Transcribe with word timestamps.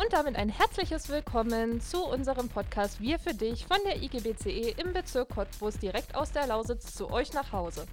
Und 0.00 0.14
damit 0.14 0.36
ein 0.36 0.48
herzliches 0.48 1.10
Willkommen 1.10 1.82
zu 1.82 2.02
unserem 2.02 2.48
Podcast 2.48 3.02
Wir 3.02 3.18
für 3.18 3.34
dich 3.34 3.66
von 3.66 3.76
der 3.84 4.02
IGBCE 4.02 4.74
im 4.80 4.94
Bezirk 4.94 5.28
Cottbus 5.28 5.78
direkt 5.78 6.14
aus 6.14 6.32
der 6.32 6.46
Lausitz 6.46 6.94
zu 6.94 7.10
euch 7.10 7.34
nach 7.34 7.52
Hause. 7.52 7.86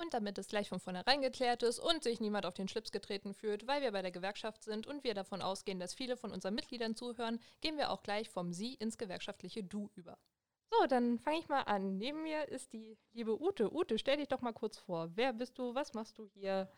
Und 0.00 0.14
damit 0.14 0.38
es 0.38 0.48
gleich 0.48 0.70
von 0.70 0.80
vornherein 0.80 1.20
geklärt 1.20 1.62
ist 1.62 1.80
und 1.80 2.02
sich 2.02 2.18
niemand 2.18 2.46
auf 2.46 2.54
den 2.54 2.68
Schlips 2.68 2.90
getreten 2.90 3.34
fühlt, 3.34 3.66
weil 3.66 3.82
wir 3.82 3.92
bei 3.92 4.00
der 4.00 4.12
Gewerkschaft 4.12 4.64
sind 4.64 4.86
und 4.86 5.04
wir 5.04 5.12
davon 5.12 5.42
ausgehen, 5.42 5.78
dass 5.78 5.92
viele 5.92 6.16
von 6.16 6.32
unseren 6.32 6.54
Mitgliedern 6.54 6.94
zuhören, 6.94 7.40
gehen 7.60 7.76
wir 7.76 7.90
auch 7.90 8.02
gleich 8.02 8.30
vom 8.30 8.54
Sie 8.54 8.72
ins 8.72 8.96
gewerkschaftliche 8.96 9.62
Du 9.62 9.90
über. 9.96 10.16
So, 10.70 10.86
dann 10.88 11.18
fange 11.18 11.38
ich 11.38 11.48
mal 11.48 11.62
an. 11.62 11.96
Neben 11.96 12.22
mir 12.22 12.48
ist 12.48 12.72
die 12.72 12.96
liebe 13.12 13.40
Ute. 13.40 13.72
Ute, 13.72 13.98
stell 13.98 14.16
dich 14.16 14.28
doch 14.28 14.40
mal 14.42 14.52
kurz 14.52 14.78
vor. 14.78 15.10
Wer 15.14 15.32
bist 15.32 15.58
du? 15.58 15.74
Was 15.74 15.94
machst 15.94 16.18
du 16.18 16.26
hier? 16.34 16.68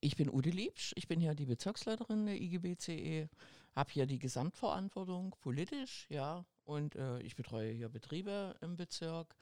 Ich 0.00 0.16
bin 0.16 0.30
Ute 0.30 0.50
Liebsch. 0.50 0.92
Ich 0.96 1.08
bin 1.08 1.20
hier 1.20 1.34
die 1.34 1.46
Bezirksleiterin 1.46 2.26
der 2.26 2.40
IGBCE. 2.40 3.28
Habe 3.74 3.92
hier 3.92 4.06
die 4.06 4.18
Gesamtverantwortung 4.18 5.34
politisch, 5.40 6.06
ja. 6.08 6.44
Und 6.64 6.96
äh, 6.96 7.20
ich 7.20 7.36
betreue 7.36 7.70
hier 7.70 7.88
Betriebe 7.88 8.56
im 8.60 8.76
Bezirk. 8.76 9.36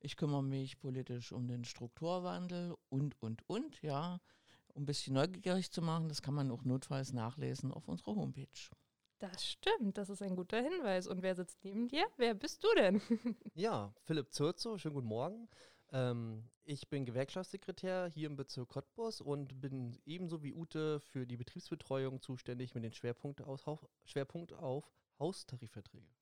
Ich 0.00 0.16
kümmere 0.16 0.42
mich 0.42 0.78
politisch 0.78 1.32
um 1.32 1.48
den 1.48 1.64
Strukturwandel 1.64 2.76
und, 2.88 3.20
und, 3.20 3.48
und, 3.48 3.80
ja. 3.82 4.20
Um 4.68 4.82
ein 4.82 4.86
bisschen 4.86 5.14
neugierig 5.14 5.72
zu 5.72 5.82
machen, 5.82 6.08
das 6.08 6.22
kann 6.22 6.34
man 6.34 6.50
auch 6.50 6.64
notfalls 6.64 7.12
nachlesen 7.12 7.72
auf 7.72 7.88
unserer 7.88 8.14
Homepage. 8.14 8.70
Das 9.18 9.44
stimmt, 9.44 9.98
das 9.98 10.10
ist 10.10 10.22
ein 10.22 10.36
guter 10.36 10.62
Hinweis. 10.62 11.08
Und 11.08 11.22
wer 11.22 11.34
sitzt 11.34 11.64
neben 11.64 11.88
dir? 11.88 12.06
Wer 12.16 12.34
bist 12.34 12.62
du 12.62 12.68
denn? 12.76 13.00
ja, 13.54 13.92
Philipp 14.04 14.32
Zürzo, 14.32 14.78
schönen 14.78 14.94
guten 14.94 15.08
Morgen. 15.08 15.48
Ähm, 15.90 16.48
ich 16.64 16.88
bin 16.88 17.04
Gewerkschaftssekretär 17.04 18.06
hier 18.06 18.28
im 18.28 18.36
Bezirk 18.36 18.68
Cottbus 18.68 19.20
und 19.20 19.60
bin 19.60 19.98
ebenso 20.04 20.42
wie 20.42 20.52
Ute 20.52 21.00
für 21.00 21.26
die 21.26 21.36
Betriebsbetreuung 21.36 22.20
zuständig 22.20 22.74
mit 22.74 22.84
dem 22.84 22.92
Schwerpunkt, 22.92 23.40
aus, 23.40 23.64
Schwerpunkt 24.04 24.52
auf 24.52 24.92
Haustarifverträge. 25.18 26.14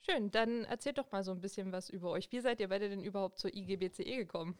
Schön, 0.00 0.30
dann 0.30 0.64
erzählt 0.64 0.98
doch 0.98 1.12
mal 1.12 1.22
so 1.22 1.32
ein 1.32 1.40
bisschen 1.40 1.70
was 1.70 1.90
über 1.90 2.10
euch. 2.10 2.32
Wie 2.32 2.40
seid 2.40 2.60
ihr 2.60 2.68
beide 2.68 2.88
denn 2.88 3.04
überhaupt 3.04 3.38
zur 3.38 3.54
IGBCE 3.54 4.16
gekommen? 4.16 4.58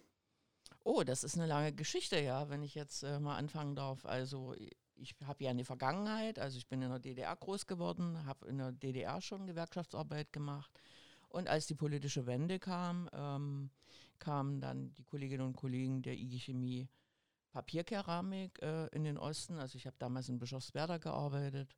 Oh, 0.84 1.04
das 1.04 1.24
ist 1.24 1.36
eine 1.36 1.46
lange 1.46 1.72
Geschichte, 1.72 2.20
ja, 2.20 2.50
wenn 2.50 2.62
ich 2.62 2.74
jetzt 2.74 3.02
äh, 3.02 3.18
mal 3.18 3.36
anfangen 3.36 3.76
darf. 3.76 4.04
Also 4.04 4.54
ich 4.96 5.14
habe 5.24 5.44
ja 5.44 5.50
eine 5.50 5.64
Vergangenheit, 5.64 6.38
also 6.38 6.58
ich 6.58 6.68
bin 6.68 6.82
in 6.82 6.90
der 6.90 6.98
DDR 6.98 7.34
groß 7.34 7.66
geworden, 7.66 8.24
habe 8.24 8.46
in 8.48 8.58
der 8.58 8.72
DDR 8.72 9.20
schon 9.20 9.46
Gewerkschaftsarbeit 9.46 10.32
gemacht. 10.32 10.70
Und 11.28 11.48
als 11.48 11.66
die 11.66 11.74
politische 11.74 12.26
Wende 12.26 12.58
kam, 12.58 13.08
ähm, 13.12 13.70
kamen 14.18 14.60
dann 14.60 14.92
die 14.94 15.04
Kolleginnen 15.04 15.46
und 15.46 15.56
Kollegen 15.56 16.02
der 16.02 16.14
IG 16.14 16.38
Chemie 16.38 16.88
Papierkeramik 17.52 18.60
äh, 18.62 18.86
in 18.88 19.04
den 19.04 19.18
Osten. 19.18 19.58
Also 19.58 19.76
ich 19.76 19.86
habe 19.86 19.96
damals 19.98 20.28
in 20.28 20.38
Bischofswerda 20.38 20.98
gearbeitet, 20.98 21.74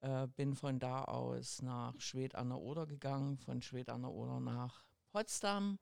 äh, 0.00 0.26
bin 0.28 0.54
von 0.54 0.78
da 0.78 1.04
aus 1.04 1.62
nach 1.62 1.98
Schwedt 2.00 2.34
an 2.34 2.48
der 2.48 2.58
Oder 2.58 2.86
gegangen, 2.86 3.38
von 3.38 3.62
Schwedt 3.62 3.90
an 3.90 4.02
der 4.02 4.12
Oder 4.12 4.40
nach 4.40 4.84
Potsdam 5.10 5.78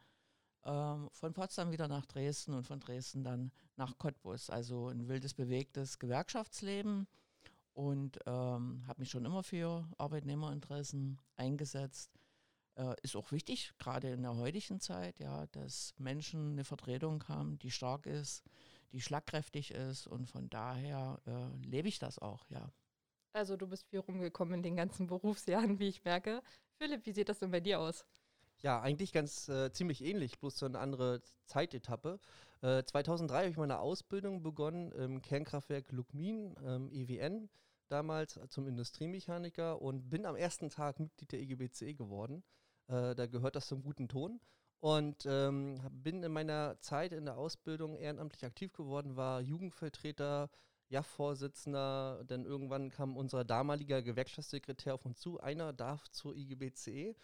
ähm, 0.64 1.08
von 1.12 1.32
Potsdam 1.32 1.70
wieder 1.70 1.88
nach 1.88 2.06
Dresden 2.06 2.54
und 2.54 2.66
von 2.66 2.80
Dresden 2.80 3.24
dann 3.24 3.52
nach 3.76 3.98
Cottbus. 3.98 4.50
Also 4.50 4.88
ein 4.88 5.08
wildes, 5.08 5.34
bewegtes 5.34 5.98
Gewerkschaftsleben 5.98 7.06
und 7.74 8.18
ähm, 8.26 8.84
habe 8.86 9.00
mich 9.00 9.10
schon 9.10 9.24
immer 9.24 9.42
für 9.42 9.86
Arbeitnehmerinteressen 9.98 11.18
eingesetzt. 11.36 12.10
Äh, 12.76 12.94
ist 13.02 13.16
auch 13.16 13.30
wichtig, 13.32 13.72
gerade 13.78 14.10
in 14.10 14.22
der 14.22 14.36
heutigen 14.36 14.80
Zeit, 14.80 15.20
ja, 15.20 15.46
dass 15.48 15.94
Menschen 15.98 16.52
eine 16.52 16.64
Vertretung 16.64 17.22
haben, 17.28 17.58
die 17.58 17.70
stark 17.70 18.06
ist, 18.06 18.42
die 18.92 19.00
schlagkräftig 19.00 19.72
ist 19.72 20.06
und 20.06 20.26
von 20.26 20.48
daher 20.50 21.20
äh, 21.26 21.66
lebe 21.66 21.88
ich 21.88 21.98
das 21.98 22.18
auch, 22.18 22.48
ja. 22.48 22.72
Also 23.32 23.56
du 23.56 23.66
bist 23.66 23.88
viel 23.88 23.98
rumgekommen 23.98 24.54
in 24.54 24.62
den 24.62 24.76
ganzen 24.76 25.06
Berufsjahren, 25.08 25.78
wie 25.80 25.88
ich 25.88 26.04
merke. 26.04 26.40
Philipp, 26.78 27.04
wie 27.06 27.12
sieht 27.12 27.28
das 27.28 27.40
denn 27.40 27.50
bei 27.50 27.60
dir 27.60 27.80
aus? 27.80 28.04
Ja, 28.64 28.80
eigentlich 28.80 29.12
ganz 29.12 29.46
äh, 29.50 29.70
ziemlich 29.72 30.02
ähnlich, 30.02 30.40
bloß 30.40 30.56
so 30.56 30.64
eine 30.64 30.78
andere 30.78 31.20
Zeitetappe. 31.44 32.18
Äh, 32.62 32.82
2003 32.82 33.36
habe 33.36 33.50
ich 33.50 33.58
meine 33.58 33.78
Ausbildung 33.78 34.42
begonnen 34.42 34.90
im 34.92 35.20
Kernkraftwerk 35.20 35.92
Lukmin, 35.92 36.56
ähm, 36.64 36.90
EWN, 36.90 37.50
damals 37.90 38.40
zum 38.48 38.66
Industriemechaniker 38.66 39.82
und 39.82 40.08
bin 40.08 40.24
am 40.24 40.34
ersten 40.34 40.70
Tag 40.70 40.98
Mitglied 40.98 41.32
der 41.32 41.40
EGBC 41.40 41.94
geworden. 41.94 42.42
Äh, 42.86 43.14
da 43.14 43.26
gehört 43.26 43.54
das 43.54 43.66
zum 43.68 43.82
guten 43.82 44.08
Ton. 44.08 44.40
Und 44.80 45.26
ähm, 45.26 45.78
bin 45.90 46.22
in 46.22 46.32
meiner 46.32 46.80
Zeit 46.80 47.12
in 47.12 47.26
der 47.26 47.36
Ausbildung 47.36 47.98
ehrenamtlich 47.98 48.46
aktiv 48.46 48.72
geworden, 48.72 49.14
war 49.14 49.42
Jugendvertreter, 49.42 50.48
JAF-Vorsitzender, 50.88 52.24
denn 52.24 52.46
irgendwann 52.46 52.88
kam 52.90 53.18
unser 53.18 53.44
damaliger 53.44 54.00
Gewerkschaftssekretär 54.00 54.94
auf 54.94 55.04
uns 55.04 55.20
zu, 55.20 55.38
einer 55.38 55.74
darf 55.74 56.08
zur 56.08 56.34
IGBCE 56.34 57.14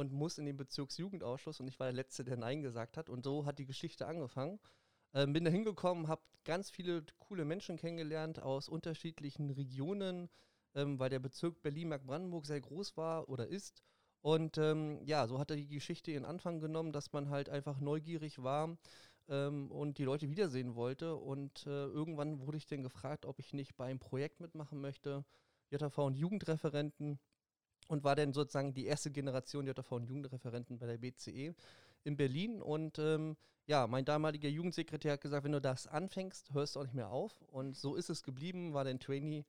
und 0.00 0.12
muss 0.12 0.38
in 0.38 0.46
den 0.46 0.56
Bezirksjugendausschuss 0.56 1.60
und 1.60 1.68
ich 1.68 1.78
war 1.78 1.86
der 1.86 1.94
Letzte, 1.94 2.24
der 2.24 2.38
Nein 2.38 2.62
gesagt 2.62 2.96
hat. 2.96 3.10
Und 3.10 3.24
so 3.24 3.44
hat 3.44 3.58
die 3.58 3.66
Geschichte 3.66 4.06
angefangen. 4.06 4.58
Ähm, 5.12 5.32
bin 5.32 5.44
da 5.44 5.50
hingekommen, 5.50 6.08
habe 6.08 6.22
ganz 6.44 6.70
viele 6.70 7.04
coole 7.18 7.44
Menschen 7.44 7.76
kennengelernt 7.76 8.40
aus 8.40 8.68
unterschiedlichen 8.68 9.50
Regionen, 9.50 10.30
ähm, 10.74 10.98
weil 10.98 11.10
der 11.10 11.18
Bezirk 11.18 11.62
Berlin-Mark-Brandenburg 11.62 12.46
sehr 12.46 12.60
groß 12.60 12.96
war 12.96 13.28
oder 13.28 13.46
ist. 13.46 13.82
Und 14.22 14.58
ähm, 14.58 15.00
ja, 15.04 15.26
so 15.26 15.38
hat 15.38 15.50
die 15.50 15.68
Geschichte 15.68 16.12
ihren 16.12 16.24
Anfang 16.24 16.60
genommen, 16.60 16.92
dass 16.92 17.12
man 17.12 17.28
halt 17.28 17.48
einfach 17.48 17.80
neugierig 17.80 18.42
war 18.42 18.78
ähm, 19.28 19.70
und 19.70 19.98
die 19.98 20.04
Leute 20.04 20.30
wiedersehen 20.30 20.74
wollte. 20.76 21.16
Und 21.16 21.66
äh, 21.66 21.86
irgendwann 21.86 22.40
wurde 22.40 22.56
ich 22.56 22.66
dann 22.66 22.82
gefragt, 22.82 23.26
ob 23.26 23.38
ich 23.38 23.52
nicht 23.52 23.76
bei 23.76 23.86
einem 23.86 23.98
Projekt 23.98 24.40
mitmachen 24.40 24.80
möchte. 24.80 25.24
JV 25.70 26.06
und 26.06 26.14
Jugendreferenten 26.14 27.18
und 27.90 28.04
war 28.04 28.14
dann 28.14 28.32
sozusagen 28.32 28.72
die 28.72 28.86
erste 28.86 29.10
Generation 29.10 29.66
JV 29.66 29.96
und 29.96 30.04
Jugendreferenten 30.04 30.78
bei 30.78 30.86
der 30.86 30.98
BCE 30.98 31.56
in 32.04 32.16
Berlin. 32.16 32.62
Und 32.62 33.00
ähm, 33.00 33.36
ja, 33.66 33.88
mein 33.88 34.04
damaliger 34.04 34.48
Jugendsekretär 34.48 35.14
hat 35.14 35.20
gesagt, 35.20 35.44
wenn 35.44 35.50
du 35.50 35.60
das 35.60 35.88
anfängst, 35.88 36.54
hörst 36.54 36.76
du 36.76 36.80
auch 36.80 36.84
nicht 36.84 36.94
mehr 36.94 37.10
auf. 37.10 37.42
Und 37.48 37.76
so 37.76 37.96
ist 37.96 38.08
es 38.08 38.22
geblieben, 38.22 38.74
war 38.74 38.84
dann 38.84 39.00
Trainee 39.00 39.44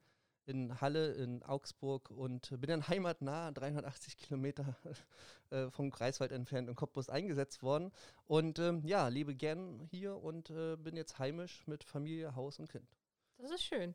in 0.48 0.82
Halle, 0.82 1.12
in 1.12 1.44
Augsburg 1.44 2.10
und 2.10 2.50
bin 2.60 2.68
dann 2.68 2.88
heimatnah, 2.88 3.52
380 3.52 4.18
Kilometer 4.18 4.76
äh, 5.52 5.70
vom 5.70 5.92
Greifswald 5.92 6.32
entfernt 6.32 6.68
in 6.68 6.76
Cottbus 6.76 7.10
eingesetzt 7.10 7.62
worden. 7.62 7.92
Und 8.26 8.58
ähm, 8.58 8.82
ja, 8.86 9.08
lebe 9.08 9.36
gern 9.36 9.80
hier 9.92 10.18
und 10.18 10.50
äh, 10.50 10.78
bin 10.78 10.98
jetzt 10.98 11.20
heimisch 11.20 11.68
mit 11.68 11.84
Familie, 11.84 12.36
Haus 12.36 12.58
und 12.58 12.72
Kind. 12.72 12.90
Das 13.38 13.52
ist 13.52 13.62
schön. 13.64 13.94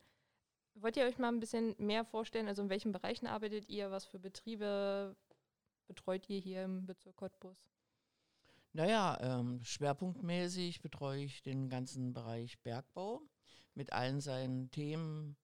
Wollt 0.79 0.97
ihr 0.97 1.05
euch 1.05 1.19
mal 1.19 1.29
ein 1.29 1.41
bisschen 1.41 1.75
mehr 1.79 2.05
vorstellen? 2.05 2.49
Also 2.49 2.63
in 2.63 2.69
welchen 2.69 2.93
Bereichen 2.93 3.27
arbeitet 3.27 3.69
ihr? 3.69 3.91
Was 3.91 4.05
für 4.05 4.19
Betriebe 4.19 5.17
betreut 5.87 6.29
ihr 6.29 6.39
hier 6.39 6.65
im 6.65 6.85
Bezirk 6.85 7.17
Cottbus? 7.17 7.57
Naja, 8.73 9.19
ähm, 9.23 9.65
schwerpunktmäßig 9.65 10.83
betreue 10.83 11.25
ich 11.25 11.43
den 11.43 11.71
ganzen 11.71 12.13
Bereich 12.13 12.61
Bergbau 12.61 13.23
mit 13.75 13.95
allen 13.95 14.21
seinen 14.21 14.71
Themen, 14.71 15.37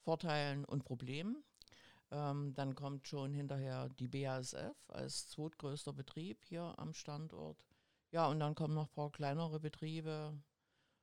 Vorteilen 0.00 0.64
und 0.64 0.84
Problemen. 0.84 1.44
Ähm, 2.10 2.52
dann 2.54 2.74
kommt 2.74 3.06
schon 3.06 3.32
hinterher 3.32 3.88
die 3.90 4.08
BASF 4.08 4.76
als 4.88 5.28
zweitgrößter 5.28 5.92
Betrieb 5.92 6.44
hier 6.44 6.74
am 6.78 6.94
Standort. 6.94 7.64
Ja, 8.10 8.26
und 8.26 8.40
dann 8.40 8.56
kommen 8.56 8.74
noch 8.74 8.88
ein 8.88 8.94
paar 8.94 9.12
kleinere 9.12 9.60
Betriebe 9.60 10.36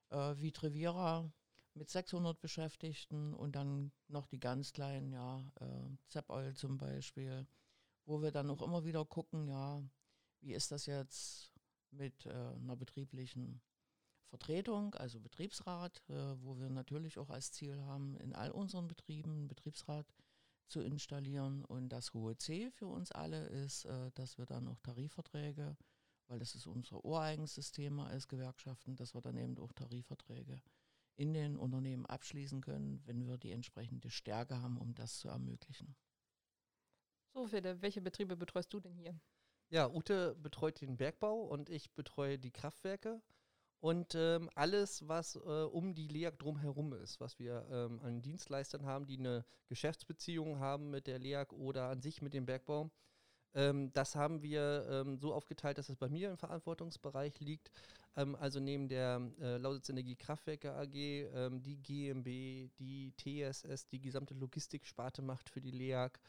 äh, 0.10 0.36
wie 0.36 0.52
Trivira, 0.52 1.32
mit 1.78 1.90
600 1.90 2.40
Beschäftigten 2.40 3.34
und 3.34 3.56
dann 3.56 3.92
noch 4.08 4.28
die 4.28 4.40
ganz 4.40 4.74
kleinen, 4.74 5.12
ja, 5.12 5.40
äh, 5.60 5.98
Zeppol 6.10 6.54
zum 6.56 6.78
Beispiel, 6.78 7.48
wo 8.06 8.22
wir 8.22 8.32
dann 8.32 8.50
auch 8.50 8.62
immer 8.62 8.84
wieder 8.84 9.06
gucken, 9.06 9.48
ja, 9.48 9.84
wie 10.42 10.54
ist 10.54 10.72
das 10.72 10.86
jetzt 10.86 11.52
mit 11.92 12.26
äh, 12.26 12.30
einer 12.30 12.76
betrieblichen 12.76 13.62
Vertretung, 14.28 14.94
also 14.96 15.20
Betriebsrat, 15.20 16.04
äh, 16.10 16.14
wo 16.42 16.60
wir 16.60 16.70
natürlich 16.70 17.18
auch 17.18 17.30
als 17.30 17.52
Ziel 17.52 17.80
haben, 17.82 18.18
in 18.18 18.34
all 18.34 18.52
unseren 18.52 18.88
Betrieben 18.88 19.32
einen 19.32 19.48
Betriebsrat 19.48 20.06
zu 20.68 20.82
installieren. 20.82 21.64
Und 21.66 21.90
das 21.90 22.14
hohe 22.14 22.38
C 22.38 22.70
für 22.72 22.88
uns 22.88 23.12
alle 23.12 23.46
ist, 23.48 23.86
äh, 23.86 24.12
dass 24.16 24.38
wir 24.38 24.46
dann 24.46 24.68
auch 24.68 24.80
Tarifverträge, 24.82 25.78
weil 26.28 26.40
das 26.40 26.56
ist 26.56 26.68
unser 26.68 27.04
ureigenstes 27.06 27.72
Thema 27.72 28.08
als 28.08 28.28
Gewerkschaften, 28.28 28.96
dass 28.96 29.14
wir 29.14 29.22
dann 29.22 29.38
eben 29.38 29.58
auch 29.60 29.72
Tarifverträge 29.72 30.62
in 31.18 31.34
den 31.34 31.58
Unternehmen 31.58 32.06
abschließen 32.06 32.62
können, 32.62 33.02
wenn 33.06 33.26
wir 33.26 33.38
die 33.38 33.52
entsprechende 33.52 34.10
Stärke 34.10 34.62
haben, 34.62 34.78
um 34.78 34.96
das 34.96 35.20
zu 35.20 35.28
ermöglichen. 35.28 35.96
So, 37.34 37.48
Philipp, 37.48 37.82
welche 37.82 38.02
Betriebe 38.02 38.38
betreust 38.38 38.72
du 38.74 38.80
denn 38.80 38.96
hier? 38.96 39.20
Ja, 39.70 39.90
Ute 39.92 40.36
betreut 40.36 40.80
den 40.80 40.96
Bergbau 40.96 41.42
und 41.42 41.70
ich 41.70 41.92
betreue 41.94 42.40
die 42.40 42.52
Kraftwerke 42.52 43.22
und 43.80 44.16
ähm, 44.16 44.50
alles, 44.56 45.08
was 45.08 45.36
äh, 45.36 45.40
um 45.40 45.94
die 45.94 46.08
LEAG 46.08 46.40
drumherum 46.40 46.94
ist, 46.94 47.20
was 47.20 47.38
wir 47.38 47.68
ähm, 47.70 48.00
an 48.02 48.22
Dienstleistern 48.22 48.86
haben, 48.86 49.06
die 49.06 49.18
eine 49.18 49.46
Geschäftsbeziehung 49.68 50.60
haben 50.60 50.90
mit 50.90 51.06
der 51.06 51.20
LEAG 51.20 51.52
oder 51.52 51.90
an 51.90 52.02
sich 52.02 52.22
mit 52.22 52.34
dem 52.34 52.46
Bergbau. 52.46 52.90
Ähm, 53.54 53.92
das 53.94 54.16
haben 54.16 54.42
wir 54.42 54.88
ähm, 54.90 55.18
so 55.18 55.34
aufgeteilt, 55.34 55.78
dass 55.78 55.90
es 55.90 55.96
bei 55.96 56.10
mir 56.10 56.30
im 56.30 56.38
Verantwortungsbereich 56.38 57.40
liegt. 57.40 57.72
Ähm, 58.16 58.36
also 58.36 58.60
neben 58.60 58.90
der 58.90 59.22
äh, 59.40 59.58
Lausitz 59.58 59.90
Energie 59.90 60.16
Kraftwerke 60.16 60.74
AG, 60.74 60.96
ähm, 60.96 61.62
die 61.62 61.78
GMB, 61.78 62.72
die 62.78 63.14
TSS, 63.18 63.88
die 63.88 64.02
gesamte 64.02 64.34
Logistiksparte 64.34 65.22
macht 65.22 65.50
für 65.50 65.62
die 65.62 65.72
LEAG. 65.72 66.20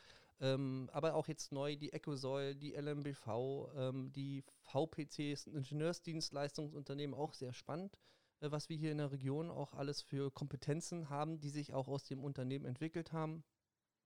Ähm, 0.41 0.89
aber 0.93 1.15
auch 1.15 1.27
jetzt 1.27 1.51
neu 1.51 1.75
die 1.77 1.93
Ecosol, 1.93 2.55
die 2.55 2.75
LMBV, 2.75 3.69
ähm, 3.75 4.13
die 4.13 4.45
VPCs, 4.61 5.49
Ingenieursdienstleistungsunternehmen, 5.49 7.15
auch 7.19 7.35
sehr 7.35 7.53
spannend, 7.53 7.99
äh, 8.41 8.51
was 8.51 8.69
wir 8.69 8.77
hier 8.77 8.93
in 8.93 8.99
der 8.99 9.11
Region 9.11 9.51
auch 9.51 9.75
alles 9.75 10.01
für 10.01 10.31
Kompetenzen 10.31 11.11
haben, 11.11 11.41
die 11.41 11.51
sich 11.51 11.75
auch 11.75 11.89
aus 11.89 12.05
dem 12.05 12.23
Unternehmen 12.23 12.67
entwickelt 12.67 13.13
haben. 13.13 13.43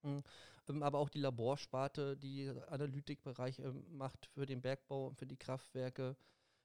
Ähm, 0.05 0.83
aber 0.83 0.99
auch 0.99 1.09
die 1.09 1.19
Laborsparte, 1.19 2.17
die 2.17 2.53
Analytikbereich 2.69 3.59
ähm, 3.59 3.85
macht 3.91 4.27
für 4.27 4.47
den 4.47 4.63
Bergbau 4.63 5.09
und 5.09 5.19
für 5.19 5.27
die 5.27 5.37
Kraftwerke. 5.37 6.17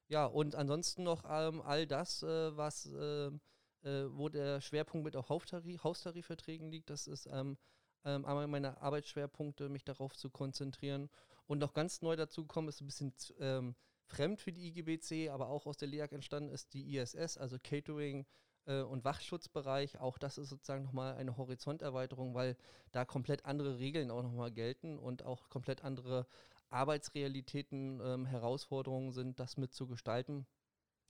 Ja, 0.07 0.25
und 0.25 0.55
ansonsten 0.55 1.03
noch 1.03 1.23
ähm, 1.27 1.61
all 1.61 1.87
das, 1.87 2.23
äh, 2.23 2.55
was, 2.55 2.85
äh, 2.85 3.27
äh, 3.27 4.09
wo 4.11 4.29
der 4.29 4.61
Schwerpunkt 4.61 5.03
mit 5.03 5.15
auf 5.15 5.29
Haustarif, 5.29 5.83
Haustarifverträgen 5.83 6.71
liegt, 6.71 6.89
das 6.89 7.07
ist 7.07 7.27
ähm, 7.27 7.57
ähm, 8.05 8.25
einmal 8.25 8.47
meine 8.47 8.81
Arbeitsschwerpunkte, 8.81 9.69
mich 9.69 9.83
darauf 9.83 10.15
zu 10.15 10.29
konzentrieren. 10.29 11.09
Und 11.45 11.59
noch 11.59 11.73
ganz 11.73 12.01
neu 12.01 12.15
dazu 12.15 12.45
kommen, 12.45 12.69
ist 12.69 12.81
ein 12.81 12.85
bisschen 12.85 13.13
ähm, 13.39 13.75
fremd 14.05 14.39
für 14.39 14.53
die 14.53 14.67
IGBC, 14.67 15.29
aber 15.29 15.49
auch 15.49 15.65
aus 15.65 15.77
der 15.77 15.89
LEAG 15.89 16.13
entstanden 16.13 16.49
ist 16.49 16.73
die 16.73 16.95
ISS, 16.95 17.37
also 17.37 17.57
Catering, 17.61 18.25
äh, 18.67 18.81
und 18.81 19.03
Wachschutzbereich, 19.05 19.99
auch 19.99 20.17
das 20.17 20.37
ist 20.37 20.49
sozusagen 20.49 20.83
nochmal 20.83 21.15
eine 21.15 21.37
Horizonterweiterung, 21.37 22.35
weil 22.35 22.55
da 22.91 23.05
komplett 23.05 23.45
andere 23.45 23.79
Regeln 23.79 24.11
auch 24.11 24.23
nochmal 24.23 24.51
gelten 24.51 24.99
und 24.99 25.23
auch 25.23 25.49
komplett 25.49 25.83
andere 25.83 26.27
Arbeitsrealitäten, 26.69 28.01
ähm, 28.03 28.25
Herausforderungen 28.25 29.11
sind, 29.11 29.39
das 29.39 29.57
mitzugestalten. 29.57 30.45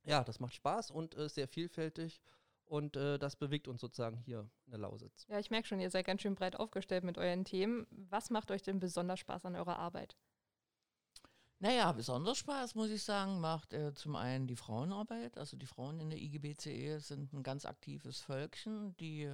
Ja, 0.03 0.23
das 0.23 0.39
macht 0.39 0.53
Spaß 0.53 0.91
und 0.91 1.15
ist 1.15 1.35
sehr 1.35 1.47
vielfältig 1.47 2.21
und 2.65 2.95
äh, 2.95 3.17
das 3.17 3.35
bewegt 3.35 3.67
uns 3.67 3.81
sozusagen 3.81 4.17
hier 4.17 4.49
in 4.65 4.71
der 4.71 4.79
Lausitz. 4.79 5.25
Ja, 5.27 5.39
ich 5.39 5.49
merke 5.49 5.67
schon, 5.67 5.79
ihr 5.79 5.89
seid 5.89 6.05
ganz 6.05 6.21
schön 6.21 6.35
breit 6.35 6.57
aufgestellt 6.57 7.03
mit 7.03 7.17
euren 7.17 7.43
Themen. 7.43 7.87
Was 7.89 8.29
macht 8.29 8.51
euch 8.51 8.61
denn 8.61 8.79
besonders 8.79 9.19
Spaß 9.19 9.45
an 9.45 9.55
eurer 9.55 9.79
Arbeit? 9.79 10.15
Naja, 11.59 11.91
besonders 11.91 12.37
Spaß, 12.37 12.75
muss 12.75 12.91
ich 12.91 13.03
sagen, 13.03 13.39
macht 13.39 13.73
äh, 13.73 13.91
zum 13.95 14.15
einen 14.15 14.45
die 14.45 14.55
Frauenarbeit. 14.55 15.39
Also 15.39 15.57
die 15.57 15.65
Frauen 15.65 15.99
in 15.99 16.11
der 16.11 16.19
IGBCE 16.19 16.99
sind 16.99 17.33
ein 17.33 17.41
ganz 17.41 17.65
aktives 17.65 18.19
Völkchen, 18.19 18.95
die 18.97 19.31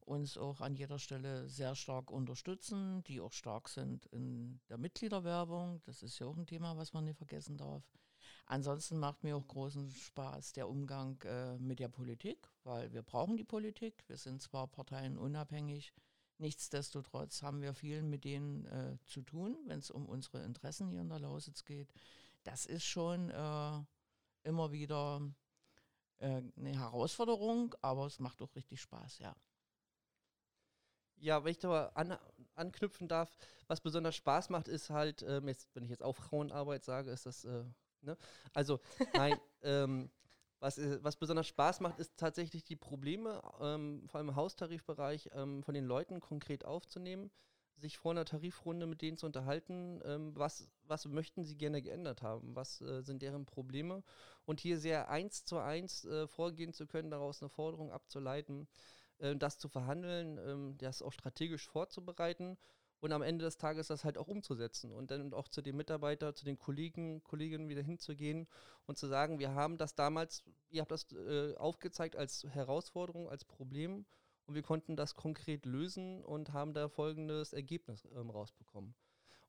uns 0.00 0.36
auch 0.36 0.60
an 0.60 0.74
jeder 0.74 0.98
Stelle 0.98 1.48
sehr 1.48 1.74
stark 1.74 2.10
unterstützen, 2.10 3.02
die 3.04 3.18
auch 3.20 3.32
stark 3.32 3.70
sind 3.70 4.04
in 4.06 4.60
der 4.68 4.76
Mitgliederwerbung. 4.76 5.80
Das 5.86 6.02
ist 6.02 6.18
ja 6.18 6.26
auch 6.26 6.36
ein 6.36 6.46
Thema, 6.46 6.76
was 6.76 6.92
man 6.92 7.04
nicht 7.04 7.16
vergessen 7.16 7.56
darf. 7.56 7.82
Ansonsten 8.44 8.98
macht 8.98 9.24
mir 9.24 9.34
auch 9.34 9.48
großen 9.48 9.90
Spaß 9.90 10.52
der 10.52 10.68
Umgang 10.68 11.18
äh, 11.22 11.56
mit 11.56 11.80
der 11.80 11.88
Politik, 11.88 12.46
weil 12.64 12.92
wir 12.92 13.02
brauchen 13.02 13.38
die 13.38 13.44
Politik. 13.44 14.04
Wir 14.06 14.18
sind 14.18 14.42
zwar 14.42 14.66
parteienunabhängig, 14.66 15.94
Nichtsdestotrotz 16.38 17.42
haben 17.42 17.62
wir 17.62 17.74
viel 17.74 18.02
mit 18.02 18.24
denen 18.24 18.64
äh, 18.66 18.96
zu 19.06 19.22
tun, 19.22 19.56
wenn 19.66 19.78
es 19.78 19.90
um 19.90 20.06
unsere 20.06 20.42
Interessen 20.42 20.88
hier 20.88 21.00
in 21.00 21.08
der 21.08 21.20
Lausitz 21.20 21.64
geht. 21.64 21.92
Das 22.42 22.66
ist 22.66 22.84
schon 22.84 23.30
äh, 23.30 23.80
immer 24.42 24.72
wieder 24.72 25.22
äh, 26.18 26.42
eine 26.56 26.78
Herausforderung, 26.78 27.74
aber 27.82 28.06
es 28.06 28.18
macht 28.18 28.42
auch 28.42 28.54
richtig 28.56 28.80
Spaß, 28.80 29.20
ja. 29.20 29.34
Ja, 31.16 31.42
wenn 31.44 31.52
ich 31.52 31.58
da 31.58 31.86
an, 31.94 32.18
anknüpfen 32.54 33.08
darf, 33.08 33.36
was 33.66 33.80
besonders 33.80 34.16
Spaß 34.16 34.50
macht, 34.50 34.68
ist 34.68 34.90
halt, 34.90 35.22
ähm, 35.22 35.48
jetzt, 35.48 35.74
wenn 35.74 35.84
ich 35.84 35.90
jetzt 35.90 36.02
auch 36.02 36.16
Frauenarbeit 36.16 36.84
sage, 36.84 37.10
ist 37.10 37.26
das, 37.26 37.44
äh, 37.44 37.64
ne? 38.02 38.16
Also, 38.52 38.80
nein, 39.14 39.38
ähm, 39.62 40.10
was, 40.64 40.78
äh, 40.78 40.98
was 41.02 41.16
besonders 41.16 41.46
Spaß 41.46 41.80
macht, 41.80 41.98
ist 41.98 42.16
tatsächlich 42.16 42.64
die 42.64 42.76
Probleme, 42.76 43.42
ähm, 43.60 44.08
vor 44.08 44.18
allem 44.18 44.30
im 44.30 44.36
Haustarifbereich, 44.36 45.28
ähm, 45.34 45.62
von 45.62 45.74
den 45.74 45.84
Leuten 45.84 46.20
konkret 46.20 46.64
aufzunehmen, 46.64 47.30
sich 47.76 47.98
vor 47.98 48.12
einer 48.12 48.24
Tarifrunde 48.24 48.86
mit 48.86 49.02
denen 49.02 49.18
zu 49.18 49.26
unterhalten, 49.26 50.00
ähm, 50.04 50.34
was, 50.34 50.70
was 50.84 51.04
möchten 51.04 51.44
sie 51.44 51.56
gerne 51.56 51.82
geändert 51.82 52.22
haben, 52.22 52.56
was 52.56 52.80
äh, 52.80 53.02
sind 53.02 53.20
deren 53.20 53.44
Probleme? 53.44 54.02
Und 54.46 54.58
hier 54.58 54.78
sehr 54.78 55.10
eins 55.10 55.44
zu 55.44 55.58
eins 55.58 56.06
äh, 56.06 56.26
vorgehen 56.26 56.72
zu 56.72 56.86
können, 56.86 57.10
daraus 57.10 57.42
eine 57.42 57.50
Forderung 57.50 57.92
abzuleiten, 57.92 58.66
äh, 59.18 59.36
das 59.36 59.58
zu 59.58 59.68
verhandeln, 59.68 60.38
ähm, 60.38 60.78
das 60.78 61.02
auch 61.02 61.12
strategisch 61.12 61.68
vorzubereiten 61.68 62.56
und 63.04 63.12
am 63.12 63.20
Ende 63.20 63.44
des 63.44 63.58
Tages 63.58 63.88
das 63.88 64.02
halt 64.02 64.16
auch 64.16 64.28
umzusetzen 64.28 64.90
und 64.90 65.10
dann 65.10 65.34
auch 65.34 65.48
zu 65.48 65.60
den 65.60 65.76
Mitarbeitern, 65.76 66.34
zu 66.34 66.46
den 66.46 66.58
Kollegen, 66.58 67.22
Kolleginnen 67.22 67.68
wieder 67.68 67.82
hinzugehen 67.82 68.48
und 68.86 68.96
zu 68.96 69.08
sagen, 69.08 69.38
wir 69.38 69.54
haben 69.54 69.76
das 69.76 69.94
damals, 69.94 70.42
ihr 70.70 70.80
habt 70.80 70.90
das 70.90 71.12
äh, 71.12 71.54
aufgezeigt 71.56 72.16
als 72.16 72.46
Herausforderung, 72.48 73.28
als 73.28 73.44
Problem 73.44 74.06
und 74.46 74.54
wir 74.54 74.62
konnten 74.62 74.96
das 74.96 75.14
konkret 75.14 75.66
lösen 75.66 76.24
und 76.24 76.54
haben 76.54 76.72
da 76.72 76.88
folgendes 76.88 77.52
Ergebnis 77.52 78.08
ähm, 78.16 78.30
rausbekommen. 78.30 78.94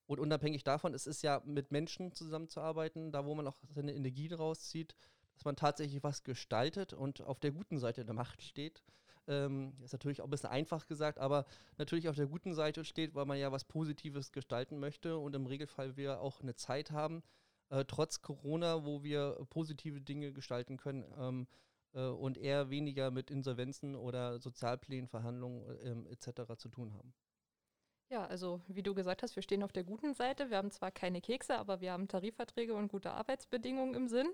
Und 0.06 0.20
unabhängig 0.20 0.66
davon, 0.66 0.94
es 0.94 1.08
ist 1.08 1.24
ja 1.24 1.42
mit 1.46 1.72
Menschen 1.72 2.12
zusammenzuarbeiten, 2.12 3.14
da 3.14 3.26
wo 3.26 3.36
man 3.36 3.48
auch 3.48 3.58
seine 3.70 3.96
Energie 3.96 4.34
rauszieht, 4.34 4.98
dass 5.34 5.46
man 5.46 5.56
tatsächlich 5.56 6.04
was 6.04 6.26
gestaltet 6.26 6.92
und 6.92 7.22
auf 7.22 7.40
der 7.40 7.52
guten 7.52 7.80
Seite 7.80 8.04
der 8.04 8.16
Macht 8.16 8.42
steht 8.42 8.84
ähm, 9.28 9.74
ist 9.84 9.94
natürlich 9.94 10.22
auch 10.22 10.26
ein 10.26 10.32
bisschen 10.32 10.50
einfach 10.50 10.86
gesagt, 10.86 11.20
aber 11.20 11.46
natürlich 11.78 12.10
auf 12.10 12.16
der 12.16 12.28
guten 12.28 12.54
Seite 12.54 12.86
steht, 12.86 13.16
weil 13.16 13.26
man 13.26 13.38
ja 13.38 13.52
was 13.52 13.64
Positives 13.64 14.32
gestalten 14.32 14.80
möchte 14.80 15.18
und 15.18 15.36
im 15.36 15.46
Regelfall 15.46 15.98
wir 15.98 16.22
auch 16.22 16.42
eine 16.42 16.56
Zeit 16.56 16.92
haben, 16.92 17.24
äh, 17.70 17.86
trotz 17.86 18.22
Corona, 18.22 18.86
wo 18.86 19.04
wir 19.04 19.46
positive 19.50 20.02
Dinge 20.02 20.32
gestalten 20.32 20.78
können 20.78 21.06
ähm, 21.18 21.48
äh, 21.94 22.08
und 22.08 22.38
eher 22.38 22.70
weniger 22.70 23.12
mit 23.12 23.32
Insolvenzen 23.32 23.96
oder 23.96 24.40
Sozialplänen, 24.40 25.08
Verhandlungen 25.08 26.08
äh, 26.08 26.12
etc. 26.12 26.56
zu 26.58 26.70
tun 26.70 26.94
haben. 26.94 27.14
Ja, 28.10 28.26
also 28.28 28.62
wie 28.68 28.84
du 28.84 28.94
gesagt 28.94 29.24
hast, 29.24 29.36
wir 29.36 29.42
stehen 29.42 29.64
auf 29.64 29.72
der 29.72 29.84
guten 29.84 30.14
Seite. 30.14 30.52
Wir 30.52 30.58
haben 30.58 30.70
zwar 30.70 30.92
keine 30.92 31.22
Kekse, 31.22 31.58
aber 31.58 31.82
wir 31.82 31.92
haben 31.92 32.08
Tarifverträge 32.08 32.76
und 32.76 32.88
gute 32.88 33.12
Arbeitsbedingungen 33.12 33.96
im 33.96 34.08
Sinn. 34.08 34.28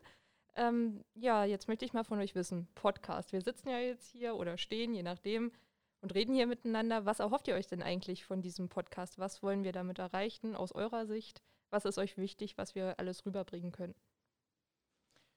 Ähm, 0.55 1.03
ja, 1.15 1.45
jetzt 1.45 1.67
möchte 1.67 1.85
ich 1.85 1.93
mal 1.93 2.03
von 2.03 2.19
euch 2.19 2.35
wissen, 2.35 2.67
Podcast. 2.75 3.31
Wir 3.31 3.41
sitzen 3.41 3.69
ja 3.69 3.79
jetzt 3.79 4.07
hier 4.09 4.35
oder 4.35 4.57
stehen, 4.57 4.93
je 4.93 5.03
nachdem, 5.03 5.51
und 6.01 6.13
reden 6.13 6.35
hier 6.35 6.47
miteinander. 6.47 7.05
Was 7.05 7.19
erhofft 7.19 7.47
ihr 7.47 7.55
euch 7.55 7.67
denn 7.67 7.81
eigentlich 7.81 8.25
von 8.25 8.41
diesem 8.41 8.67
Podcast? 8.67 9.17
Was 9.17 9.41
wollen 9.41 9.63
wir 9.63 9.71
damit 9.71 9.99
erreichen 9.99 10.55
aus 10.55 10.71
eurer 10.73 11.05
Sicht? 11.05 11.41
Was 11.69 11.85
ist 11.85 11.97
euch 11.97 12.17
wichtig, 12.17 12.57
was 12.57 12.75
wir 12.75 12.99
alles 12.99 13.25
rüberbringen 13.25 13.71
können? 13.71 13.95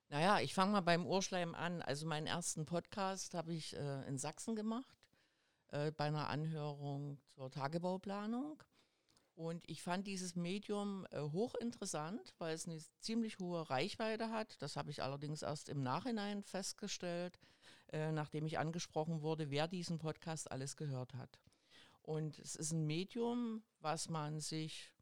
Naja, 0.09 0.41
ich 0.41 0.55
fange 0.55 0.73
mal 0.73 0.81
beim 0.81 1.07
Urschleim 1.07 1.55
an. 1.55 1.81
Also 1.83 2.07
meinen 2.07 2.27
ersten 2.27 2.67
Podcast 2.67 3.35
habe 3.35 3.53
ich 3.53 3.77
äh, 3.77 4.09
in 4.09 4.19
Sachsen 4.19 4.57
gemacht, 4.57 4.97
äh, 5.69 5.93
bei 5.93 6.05
einer 6.05 6.29
Anhörung 6.29 7.19
zur 7.27 7.51
Tagebauplanung. 7.51 8.63
Und 9.35 9.69
ich 9.69 9.83
fand 9.83 10.07
dieses 10.07 10.37
Medium 10.37 11.07
äh, 11.11 11.21
hochinteressant, 11.21 12.35
weil 12.39 12.55
es 12.55 12.67
eine 12.67 12.79
ziemlich 13.01 13.39
hohe 13.41 13.69
Reichweite 13.69 14.31
hat. 14.31 14.63
Das 14.63 14.77
habe 14.77 14.91
ich 14.91 15.03
allerdings 15.03 15.43
erst 15.43 15.69
im 15.69 15.83
Nachhinein 15.83 16.45
festgestellt, 16.45 17.41
äh, 17.93 18.13
nachdem 18.13 18.47
ich 18.47 18.59
angesprochen 18.59 19.23
wurde, 19.23 19.51
wer 19.51 19.67
diesen 19.67 19.99
Podcast 19.99 20.51
alles 20.53 20.77
gehört 20.77 21.15
hat. 21.15 21.41
Und 22.03 22.39
es 22.39 22.55
ist 22.55 22.73
ein 22.73 22.87
Medium, 22.87 23.65
was 23.81 24.09
man 24.09 24.39
sich 24.39 24.93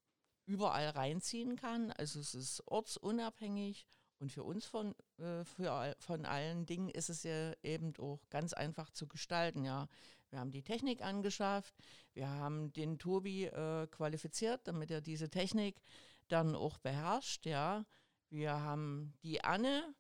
überall 0.47 0.89
reinziehen 0.89 1.57
kann. 1.57 1.91
Also 1.93 2.21
es 2.21 2.35
ist 2.35 2.63
ortsunabhängig 2.67 3.87
und 4.23 4.31
für 4.31 4.45
uns 4.45 4.65
von, 4.65 4.95
äh, 5.19 5.45
für, 5.45 5.97
von 5.99 6.25
allen 6.25 6.65
Dingen 6.65 6.89
ist 6.89 7.11
es 7.11 7.25
ja 7.25 7.53
eben 7.65 7.93
auch 7.99 8.21
ganz 8.31 8.53
einfach 8.53 8.89
zu 8.91 9.09
gestalten. 9.09 9.65
Ja, 9.65 9.89
wir 10.31 10.39
haben 10.39 10.53
die 10.53 10.63
Technik 10.63 11.03
angeschafft, 11.03 11.75
wir 12.15 12.29
haben 12.29 12.73
den 12.73 13.01
Tobi 13.01 13.47
äh, 13.47 13.89
qualifiziert, 13.89 14.61
damit 14.69 14.93
er 14.93 15.01
diese 15.01 15.29
Technik 15.29 15.83
dann 16.29 16.55
auch 16.55 16.79
beherrscht. 16.79 17.47
Ja, 17.47 17.85
wir 18.31 18.53
haben 18.53 19.13
die 19.25 19.43
Anne, 19.43 19.93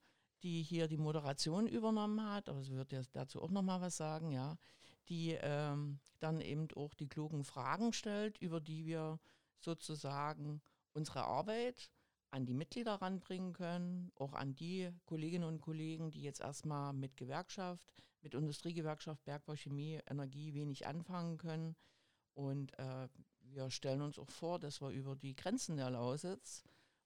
die 0.44 0.62
hier 0.62 0.86
die 0.86 0.98
Moderation 0.98 1.66
übernommen 1.66 2.24
hat, 2.24 2.48
aber 2.48 2.62
sie 2.62 2.76
wird 2.76 2.92
jetzt 2.92 3.16
dazu 3.16 3.42
auch 3.42 3.50
noch 3.50 3.62
mal 3.62 3.80
was 3.80 3.96
sagen. 3.96 4.30
Ja, 4.30 4.56
die 5.08 5.36
ähm, 5.40 5.98
dann 6.20 6.40
eben 6.40 6.68
auch 6.76 6.94
die 6.94 7.08
klugen 7.08 7.42
Fragen 7.42 7.92
stellt, 7.92 8.38
über 8.38 8.60
die 8.60 8.86
wir 8.86 9.18
sozusagen 9.58 10.62
unsere 10.92 11.24
Arbeit 11.24 11.90
an 12.32 12.46
die 12.46 12.54
Mitglieder 12.54 12.94
ranbringen 12.94 13.52
können, 13.52 14.10
auch 14.16 14.32
an 14.32 14.54
die 14.54 14.90
Kolleginnen 15.04 15.44
und 15.44 15.60
Kollegen, 15.60 16.10
die 16.10 16.22
jetzt 16.22 16.40
erstmal 16.40 16.92
mit 16.94 17.16
Gewerkschaft, 17.16 17.86
mit 18.22 18.34
Industriegewerkschaft, 18.34 19.24
Bergbau, 19.24 19.54
Chemie, 19.54 20.00
Energie 20.08 20.54
wenig 20.54 20.86
anfangen 20.86 21.36
können. 21.36 21.76
Und 22.34 22.76
äh, 22.78 23.08
wir 23.40 23.70
stellen 23.70 24.00
uns 24.00 24.18
auch 24.18 24.30
vor, 24.30 24.58
dass 24.58 24.80
wir 24.80 24.88
über 24.88 25.14
die 25.14 25.36
Grenzen 25.36 25.76
der 25.76 25.90
Lausitz 25.90 26.64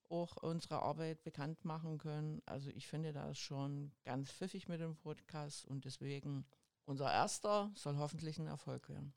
auch 0.09 0.37
unsere 0.37 0.81
Arbeit 0.81 1.21
bekannt 1.23 1.65
machen 1.65 1.97
können. 1.97 2.41
Also 2.45 2.69
ich 2.69 2.87
finde 2.87 3.11
das 3.11 3.37
schon 3.37 3.91
ganz 4.05 4.31
pfiffig 4.31 4.69
mit 4.69 4.79
dem 4.79 4.95
Podcast 4.95 5.65
und 5.65 5.83
deswegen 5.83 6.45
unser 6.85 7.11
erster 7.11 7.69
soll 7.75 7.97
hoffentlich 7.97 8.39
ein 8.39 8.47
Erfolg 8.47 8.87
werden. 8.87 9.13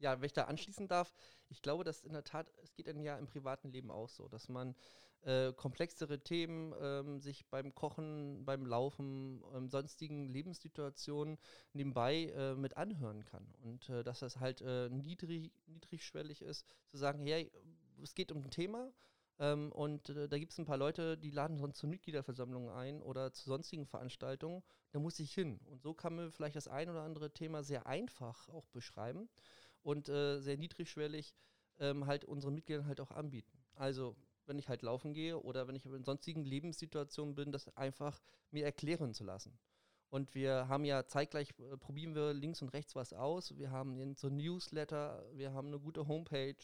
Ja, 0.00 0.20
wenn 0.20 0.26
ich 0.26 0.32
da 0.32 0.44
anschließen 0.44 0.86
darf, 0.88 1.12
ich 1.48 1.60
glaube, 1.62 1.82
dass 1.84 2.04
in 2.04 2.12
der 2.12 2.24
Tat, 2.24 2.46
es 2.62 2.74
geht 2.74 2.86
dann 2.86 3.00
ja 3.00 3.18
im 3.18 3.26
privaten 3.26 3.70
Leben 3.70 3.90
auch 3.90 4.08
so, 4.08 4.28
dass 4.28 4.48
man 4.48 4.74
äh, 5.22 5.52
komplexere 5.52 6.20
Themen 6.20 6.72
ähm, 6.80 7.20
sich 7.20 7.46
beim 7.46 7.74
Kochen, 7.74 8.44
beim 8.44 8.64
Laufen, 8.64 9.42
ähm, 9.54 9.68
sonstigen 9.68 10.28
Lebenssituationen 10.28 11.38
nebenbei 11.72 12.26
äh, 12.26 12.54
mit 12.54 12.76
anhören 12.76 13.24
kann. 13.24 13.46
Und 13.62 13.88
äh, 13.88 14.04
dass 14.04 14.20
das 14.20 14.38
halt 14.38 14.60
äh, 14.60 14.88
niedrig, 14.88 15.50
niedrigschwellig 15.66 16.42
ist, 16.42 16.64
zu 16.86 16.96
sagen, 16.96 17.26
hey, 17.26 17.50
es 18.00 18.14
geht 18.14 18.30
um 18.30 18.38
ein 18.38 18.50
Thema 18.50 18.92
ähm, 19.40 19.72
und 19.72 20.10
äh, 20.10 20.28
da 20.28 20.38
gibt 20.38 20.52
es 20.52 20.58
ein 20.58 20.66
paar 20.66 20.76
Leute, 20.76 21.18
die 21.18 21.30
laden 21.30 21.58
sonst 21.58 21.78
zur 21.78 21.88
Mitgliederversammlung 21.88 22.70
ein 22.70 23.02
oder 23.02 23.32
zu 23.32 23.44
sonstigen 23.48 23.86
Veranstaltungen, 23.86 24.62
da 24.92 25.00
muss 25.00 25.18
ich 25.18 25.32
hin. 25.34 25.58
Und 25.66 25.82
so 25.82 25.94
kann 25.94 26.14
man 26.14 26.30
vielleicht 26.30 26.56
das 26.56 26.68
ein 26.68 26.88
oder 26.88 27.02
andere 27.02 27.32
Thema 27.32 27.64
sehr 27.64 27.86
einfach 27.86 28.48
auch 28.48 28.66
beschreiben 28.68 29.28
und 29.88 30.10
äh, 30.10 30.38
sehr 30.40 30.58
niedrigschwellig 30.58 31.34
ähm, 31.78 32.06
halt 32.06 32.26
unseren 32.26 32.54
Mitgliedern 32.54 32.86
halt 32.86 33.00
auch 33.00 33.10
anbieten. 33.10 33.58
Also 33.74 34.16
wenn 34.44 34.58
ich 34.58 34.68
halt 34.68 34.82
laufen 34.82 35.14
gehe 35.14 35.38
oder 35.40 35.66
wenn 35.66 35.76
ich 35.76 35.86
in 35.86 36.04
sonstigen 36.04 36.44
Lebenssituationen 36.44 37.34
bin, 37.34 37.52
das 37.52 37.74
einfach 37.74 38.20
mir 38.50 38.66
erklären 38.66 39.14
zu 39.14 39.24
lassen. 39.24 39.58
Und 40.10 40.34
wir 40.34 40.68
haben 40.68 40.84
ja 40.84 41.06
zeitgleich, 41.06 41.54
äh, 41.58 41.78
probieren 41.78 42.14
wir 42.14 42.34
links 42.34 42.60
und 42.60 42.68
rechts 42.68 42.96
was 42.96 43.14
aus. 43.14 43.56
Wir 43.56 43.70
haben 43.70 44.14
so 44.14 44.28
Newsletter, 44.28 45.24
wir 45.32 45.54
haben 45.54 45.68
eine 45.68 45.80
gute 45.80 46.06
Homepage, 46.06 46.62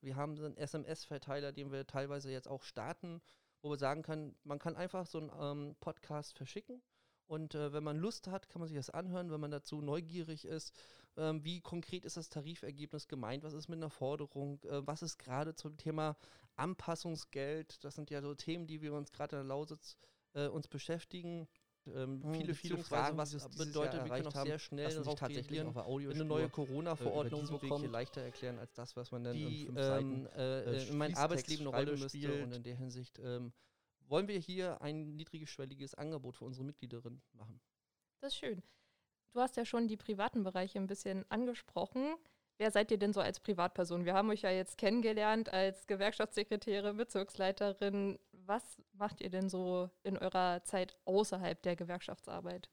wir 0.00 0.16
haben 0.16 0.36
einen 0.36 0.56
SMS-Verteiler, 0.56 1.52
den 1.52 1.70
wir 1.70 1.86
teilweise 1.86 2.32
jetzt 2.32 2.48
auch 2.48 2.64
starten, 2.64 3.22
wo 3.62 3.70
wir 3.70 3.78
sagen 3.78 4.02
können, 4.02 4.34
man 4.42 4.58
kann 4.58 4.74
einfach 4.74 5.06
so 5.06 5.18
einen 5.18 5.30
ähm, 5.40 5.76
Podcast 5.78 6.36
verschicken. 6.36 6.82
Und 7.26 7.54
äh, 7.54 7.72
wenn 7.72 7.84
man 7.84 7.98
Lust 7.98 8.26
hat, 8.26 8.48
kann 8.48 8.60
man 8.60 8.68
sich 8.68 8.76
das 8.76 8.90
anhören, 8.90 9.30
wenn 9.30 9.40
man 9.40 9.50
dazu 9.50 9.80
neugierig 9.80 10.44
ist. 10.44 10.76
Ähm, 11.16 11.44
wie 11.44 11.60
konkret 11.60 12.04
ist 12.04 12.16
das 12.16 12.28
Tarifergebnis 12.28 13.06
gemeint? 13.08 13.44
Was 13.44 13.52
ist 13.52 13.68
mit 13.68 13.78
einer 13.78 13.90
Forderung? 13.90 14.60
Äh, 14.64 14.86
was 14.86 15.02
ist 15.02 15.18
gerade 15.18 15.54
zum 15.54 15.76
Thema 15.76 16.16
Anpassungsgeld? 16.56 17.84
Das 17.84 17.94
sind 17.94 18.10
ja 18.10 18.20
so 18.20 18.34
Themen, 18.34 18.66
die 18.66 18.82
wir 18.82 18.94
uns 18.94 19.12
gerade 19.12 19.36
in 19.36 19.42
der 19.42 19.48
Lausitz 19.48 19.96
äh, 20.34 20.48
uns 20.48 20.68
beschäftigen. 20.68 21.46
Ähm, 21.86 22.22
hm, 22.22 22.34
viele, 22.34 22.54
viele 22.54 22.78
Fragen, 22.78 23.18
was 23.18 23.32
das 23.32 23.48
bedeutet, 23.50 24.04
wir 24.04 24.10
können 24.10 24.26
auch 24.26 24.44
sehr 24.44 24.58
schnell 24.58 24.88
darauf 24.94 25.18
tatsächlich 25.18 25.60
auf 25.62 25.76
Audio 25.76 26.10
eine 26.10 26.24
neue 26.24 26.48
Corona-Verordnung 26.48 27.46
äh, 27.46 27.58
bekommen. 27.58 27.90
leichter 27.90 28.22
erklären 28.22 28.58
als 28.58 28.72
das, 28.72 28.96
was 28.96 29.12
man 29.12 29.22
dann 29.24 29.36
die, 29.36 29.66
in, 29.66 29.76
ähm, 29.76 30.26
äh, 30.34 30.60
äh, 30.60 30.88
in 30.88 30.96
meinem 30.96 31.14
Arbeitsleben 31.14 31.66
eine 31.68 31.90
Rolle 31.90 32.08
spielt. 32.08 32.42
Und 32.42 32.54
in 32.54 32.62
der 32.62 32.74
Hinsicht 32.74 33.20
ähm, 33.22 33.52
wollen 34.08 34.28
wir 34.28 34.38
hier 34.38 34.80
ein 34.80 35.14
niedrigschwelliges 35.16 35.94
Angebot 35.94 36.36
für 36.36 36.46
unsere 36.46 36.64
Mitgliederinnen 36.64 37.22
machen. 37.34 37.60
Das 38.20 38.32
ist 38.32 38.38
schön. 38.38 38.62
Du 39.34 39.40
hast 39.40 39.56
ja 39.56 39.64
schon 39.64 39.88
die 39.88 39.96
privaten 39.96 40.44
Bereiche 40.44 40.78
ein 40.78 40.86
bisschen 40.86 41.28
angesprochen. 41.28 42.14
Wer 42.56 42.70
seid 42.70 42.92
ihr 42.92 42.98
denn 42.98 43.12
so 43.12 43.20
als 43.20 43.40
Privatperson? 43.40 44.04
Wir 44.04 44.14
haben 44.14 44.30
euch 44.30 44.42
ja 44.42 44.50
jetzt 44.50 44.78
kennengelernt 44.78 45.52
als 45.52 45.88
Gewerkschaftssekretäre, 45.88 46.94
Bezirksleiterin. 46.94 48.20
Was 48.30 48.62
macht 48.92 49.20
ihr 49.20 49.30
denn 49.30 49.48
so 49.48 49.90
in 50.04 50.16
eurer 50.16 50.62
Zeit 50.62 50.96
außerhalb 51.04 51.60
der 51.62 51.74
Gewerkschaftsarbeit? 51.74 52.70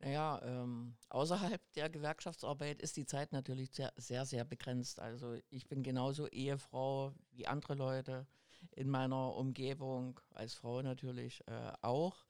Naja, 0.00 0.40
ähm, 0.42 0.96
außerhalb 1.10 1.60
der 1.74 1.88
Gewerkschaftsarbeit 1.88 2.82
ist 2.82 2.96
die 2.96 3.06
Zeit 3.06 3.32
natürlich 3.32 3.70
sehr, 3.70 3.92
sehr, 3.96 4.26
sehr 4.26 4.44
begrenzt. 4.44 4.98
Also 4.98 5.36
ich 5.48 5.68
bin 5.68 5.84
genauso 5.84 6.26
Ehefrau 6.26 7.12
wie 7.30 7.46
andere 7.46 7.74
Leute 7.74 8.26
in 8.72 8.90
meiner 8.90 9.36
Umgebung, 9.36 10.18
als 10.30 10.54
Frau 10.54 10.82
natürlich 10.82 11.46
äh, 11.46 11.72
auch. 11.82 12.26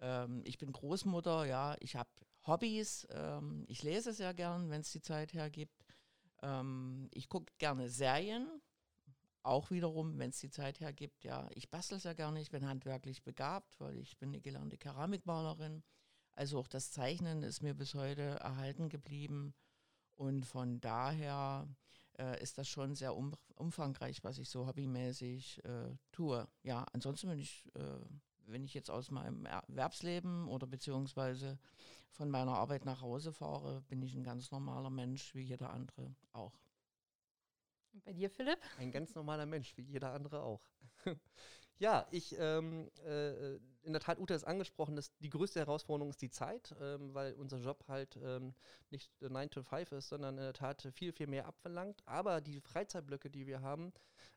Ähm, 0.00 0.42
ich 0.44 0.58
bin 0.58 0.72
Großmutter, 0.72 1.44
ja, 1.44 1.76
ich 1.78 1.94
habe 1.94 2.10
Hobbys, 2.46 3.06
ähm, 3.10 3.64
ich 3.68 3.82
lese 3.82 4.12
sehr 4.12 4.34
gern, 4.34 4.70
wenn 4.70 4.80
es 4.80 4.92
die 4.92 5.00
Zeit 5.00 5.32
hergibt. 5.32 5.84
Ähm, 6.42 7.08
ich 7.12 7.28
gucke 7.28 7.52
gerne 7.58 7.88
Serien, 7.88 8.48
auch 9.42 9.70
wiederum, 9.70 10.18
wenn 10.18 10.30
es 10.30 10.38
die 10.38 10.50
Zeit 10.50 10.80
hergibt, 10.80 11.24
ja. 11.24 11.48
Ich 11.54 11.70
bastel 11.70 11.98
sehr 11.98 12.14
gerne, 12.14 12.40
ich 12.40 12.50
bin 12.50 12.66
handwerklich 12.66 13.22
begabt, 13.22 13.78
weil 13.80 13.98
ich 13.98 14.18
bin 14.18 14.30
eine 14.30 14.40
gelernte 14.40 14.78
Keramikmalerin. 14.78 15.82
Also 16.34 16.58
auch 16.58 16.68
das 16.68 16.90
Zeichnen 16.90 17.42
ist 17.42 17.62
mir 17.62 17.74
bis 17.74 17.94
heute 17.94 18.22
erhalten 18.40 18.88
geblieben. 18.88 19.54
Und 20.14 20.46
von 20.46 20.80
daher 20.80 21.68
äh, 22.18 22.40
ist 22.42 22.58
das 22.58 22.68
schon 22.68 22.94
sehr 22.94 23.16
um, 23.16 23.34
umfangreich, 23.56 24.22
was 24.24 24.38
ich 24.38 24.48
so 24.48 24.66
hobbymäßig 24.66 25.64
äh, 25.64 25.96
tue. 26.12 26.46
Ja, 26.62 26.86
ansonsten 26.92 27.28
bin 27.28 27.38
ich, 27.38 27.64
äh, 27.74 27.98
wenn 28.46 28.64
ich 28.64 28.74
jetzt 28.74 28.90
aus 28.90 29.10
meinem 29.10 29.46
Erwerbsleben 29.46 30.48
oder 30.48 30.66
beziehungsweise 30.66 31.58
von 32.10 32.30
meiner 32.30 32.52
Arbeit 32.52 32.84
nach 32.84 33.00
Hause 33.00 33.32
fahre, 33.32 33.82
bin 33.82 34.02
ich 34.02 34.14
ein 34.14 34.24
ganz 34.24 34.50
normaler 34.50 34.90
Mensch, 34.90 35.34
wie 35.34 35.42
jeder 35.42 35.70
andere 35.70 36.14
auch. 36.32 36.52
Und 37.92 38.04
bei 38.04 38.12
dir, 38.12 38.30
Philipp? 38.30 38.58
Ein 38.78 38.90
ganz 38.90 39.14
normaler 39.14 39.46
Mensch, 39.46 39.76
wie 39.76 39.82
jeder 39.82 40.12
andere 40.12 40.42
auch. 40.42 40.62
ja, 41.82 42.06
ich, 42.12 42.36
ähm, 42.38 42.88
äh, 43.04 43.56
in 43.82 43.92
der 43.92 44.00
Tat, 44.00 44.20
Ute 44.20 44.34
ist 44.34 44.44
angesprochen, 44.44 44.94
dass 44.94 45.10
die 45.18 45.30
größte 45.30 45.58
Herausforderung 45.58 46.10
ist 46.10 46.22
die 46.22 46.30
Zeit, 46.30 46.72
ähm, 46.80 47.12
weil 47.12 47.34
unser 47.34 47.58
Job 47.58 47.84
halt 47.88 48.16
ähm, 48.22 48.54
nicht 48.90 49.10
9 49.20 49.50
to 49.50 49.64
5 49.64 49.90
ist, 49.90 50.08
sondern 50.08 50.38
in 50.38 50.44
der 50.44 50.52
Tat 50.52 50.88
viel, 50.94 51.12
viel 51.12 51.26
mehr 51.26 51.44
abverlangt. 51.44 52.00
Aber 52.06 52.40
die 52.40 52.60
Freizeitblöcke, 52.60 53.30
die 53.30 53.48
wir 53.48 53.62
haben, 53.62 53.92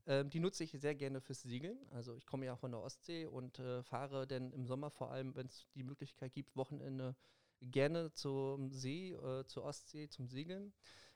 ähm, 0.07 0.31
die 0.31 0.39
nutze 0.39 0.63
ich 0.63 0.71
sehr 0.71 0.95
gerne 0.95 1.21
fürs 1.21 1.43
Segeln. 1.43 1.77
Also 1.91 2.15
ich 2.15 2.25
komme 2.25 2.47
ja 2.47 2.55
von 2.55 2.71
der 2.71 2.81
Ostsee 2.81 3.27
und 3.27 3.59
äh, 3.59 3.83
fahre 3.83 4.25
dann 4.25 4.51
im 4.51 4.65
Sommer 4.65 4.89
vor 4.89 5.11
allem, 5.11 5.35
wenn 5.35 5.45
es 5.45 5.67
die 5.75 5.83
Möglichkeit 5.83 6.33
gibt, 6.33 6.55
Wochenende 6.55 7.15
gerne 7.61 8.11
zum 8.13 8.71
See, 8.71 9.11
äh, 9.11 9.45
zur 9.45 9.65
Ostsee, 9.65 10.09
zum 10.09 10.27
Segeln. 10.27 10.73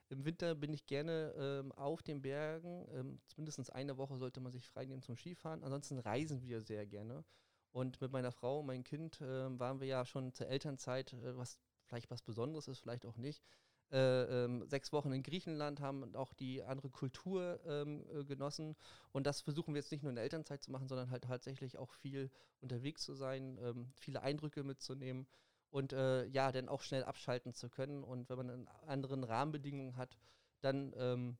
Im 0.09 0.25
Winter 0.25 0.55
bin 0.55 0.73
ich 0.73 0.87
gerne 0.87 1.33
ähm, 1.37 1.71
auf 1.73 2.01
den 2.01 2.21
Bergen. 2.21 2.87
Ähm, 2.93 3.19
zumindest 3.27 3.71
eine 3.71 3.97
Woche 3.97 4.17
sollte 4.17 4.41
man 4.41 4.51
sich 4.51 4.67
freinehmen 4.67 5.03
zum 5.03 5.17
Skifahren. 5.17 5.63
Ansonsten 5.63 5.99
reisen 5.99 6.41
wir 6.41 6.61
sehr 6.61 6.85
gerne. 6.87 7.23
Und 7.71 8.01
mit 8.01 8.11
meiner 8.11 8.31
Frau 8.31 8.59
und 8.59 8.65
meinem 8.65 8.83
Kind 8.83 9.21
äh, 9.21 9.59
waren 9.59 9.79
wir 9.79 9.87
ja 9.87 10.05
schon 10.05 10.33
zur 10.33 10.47
Elternzeit, 10.47 11.13
äh, 11.13 11.37
was 11.37 11.59
vielleicht 11.83 12.09
was 12.09 12.23
Besonderes 12.23 12.67
ist, 12.67 12.79
vielleicht 12.79 13.05
auch 13.05 13.17
nicht. 13.17 13.43
Äh, 13.91 14.43
ähm, 14.45 14.67
sechs 14.67 14.91
Wochen 14.93 15.11
in 15.11 15.23
Griechenland 15.23 15.79
haben 15.79 16.15
auch 16.15 16.33
die 16.33 16.63
andere 16.63 16.89
Kultur 16.89 17.59
ähm, 17.65 18.05
äh, 18.11 18.23
genossen. 18.23 18.75
Und 19.11 19.27
das 19.27 19.41
versuchen 19.41 19.73
wir 19.73 19.81
jetzt 19.81 19.91
nicht 19.91 20.03
nur 20.03 20.11
in 20.11 20.15
der 20.15 20.23
Elternzeit 20.23 20.63
zu 20.63 20.71
machen, 20.71 20.87
sondern 20.87 21.11
halt 21.11 21.23
tatsächlich 21.23 21.77
auch 21.77 21.91
viel 21.93 22.31
unterwegs 22.61 23.03
zu 23.03 23.13
sein, 23.13 23.59
ähm, 23.61 23.91
viele 23.95 24.21
Eindrücke 24.21 24.63
mitzunehmen 24.63 25.27
und 25.69 25.93
äh, 25.93 26.25
ja, 26.25 26.51
dann 26.51 26.69
auch 26.69 26.81
schnell 26.81 27.03
abschalten 27.03 27.53
zu 27.53 27.69
können. 27.69 28.03
Und 28.03 28.29
wenn 28.29 28.37
man 28.37 28.49
einen 28.49 28.67
anderen 28.87 29.23
Rahmenbedingungen 29.23 29.97
hat, 29.97 30.17
dann 30.61 30.93
ähm, 30.97 31.37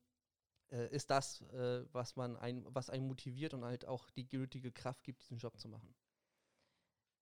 äh, 0.71 0.87
ist 0.93 1.09
das, 1.09 1.41
äh, 1.53 1.85
was 1.91 2.15
man 2.15 2.37
ein, 2.37 2.65
was 2.69 2.89
einen 2.89 3.07
motiviert 3.07 3.53
und 3.53 3.65
halt 3.65 3.85
auch 3.85 4.09
die 4.11 4.27
gültige 4.27 4.71
Kraft 4.71 5.03
gibt, 5.03 5.21
diesen 5.21 5.37
Job 5.37 5.59
zu 5.59 5.67
machen. 5.67 5.95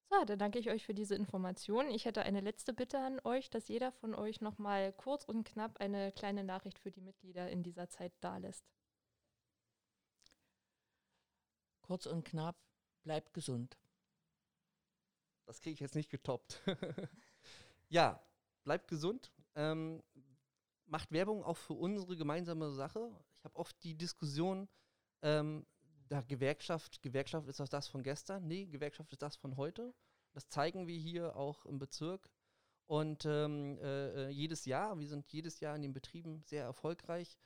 So, 0.10 0.24
dann 0.24 0.40
danke 0.40 0.58
ich 0.58 0.70
euch 0.70 0.86
für 0.86 0.94
diese 0.94 1.16
Informationen. 1.16 1.92
Ich 1.92 2.06
hätte 2.06 2.22
eine 2.22 2.40
letzte 2.40 2.74
Bitte 2.74 3.00
an 3.00 3.20
euch, 3.26 3.50
dass 3.50 3.68
jeder 3.68 3.92
von 3.92 4.16
euch 4.16 4.40
nochmal 4.40 4.94
kurz 4.94 5.26
und 5.26 5.44
knapp 5.44 5.82
eine 5.82 6.14
kleine 6.14 6.46
Nachricht 6.46 6.80
für 6.80 6.92
die 6.92 7.02
Mitglieder 7.02 7.50
in 7.50 7.62
dieser 7.62 7.90
Zeit 7.90 8.14
dalässt. 8.22 8.66
Kurz 11.82 12.06
und 12.06 12.24
knapp, 12.26 12.58
bleibt 13.04 13.34
gesund. 13.34 13.78
Das 15.48 15.62
kriege 15.62 15.74
ich 15.74 15.80
jetzt 15.80 15.96
nicht 15.96 16.10
getoppt. 16.10 16.62
ja, 17.88 18.22
bleibt 18.64 18.90
gesund. 18.90 19.32
Ähm, 19.56 20.04
macht 20.86 21.12
Werbung 21.12 21.42
auch 21.44 21.56
für 21.56 21.74
unsere 21.74 22.18
gemeinsame 22.18 22.72
Sache. 22.72 23.10
Ich 23.34 23.46
habe 23.46 23.56
oft 23.56 23.82
die 23.84 23.96
Diskussion, 23.96 24.68
ähm, 25.22 25.66
da 26.10 26.22
Gewerkschaft, 26.22 27.02
Gewerkschaft 27.02 27.48
ist 27.48 27.62
das 27.62 27.70
das 27.70 27.88
von 27.88 28.04
gestern? 28.04 28.46
Nee, 28.46 28.66
Gewerkschaft 28.66 29.12
ist 29.14 29.22
das 29.22 29.38
von 29.38 29.56
heute. 29.56 29.94
Das 30.34 30.50
zeigen 30.50 30.86
wir 30.86 30.98
hier 30.98 31.36
auch 31.38 31.66
im 31.66 31.80
Bezirk. 31.80 32.30
Und 32.86 33.26
ähm, 33.26 33.78
äh, 33.80 34.28
äh 34.28 34.30
jedes 34.30 34.66
Jahr, 34.66 35.00
wir 35.00 35.08
sind 35.08 35.32
jedes 35.32 35.62
Jahr 35.62 35.76
in 35.76 35.82
den 35.82 35.94
Betrieben 35.94 36.42
sehr 36.44 36.64
erfolgreich, 36.64 37.38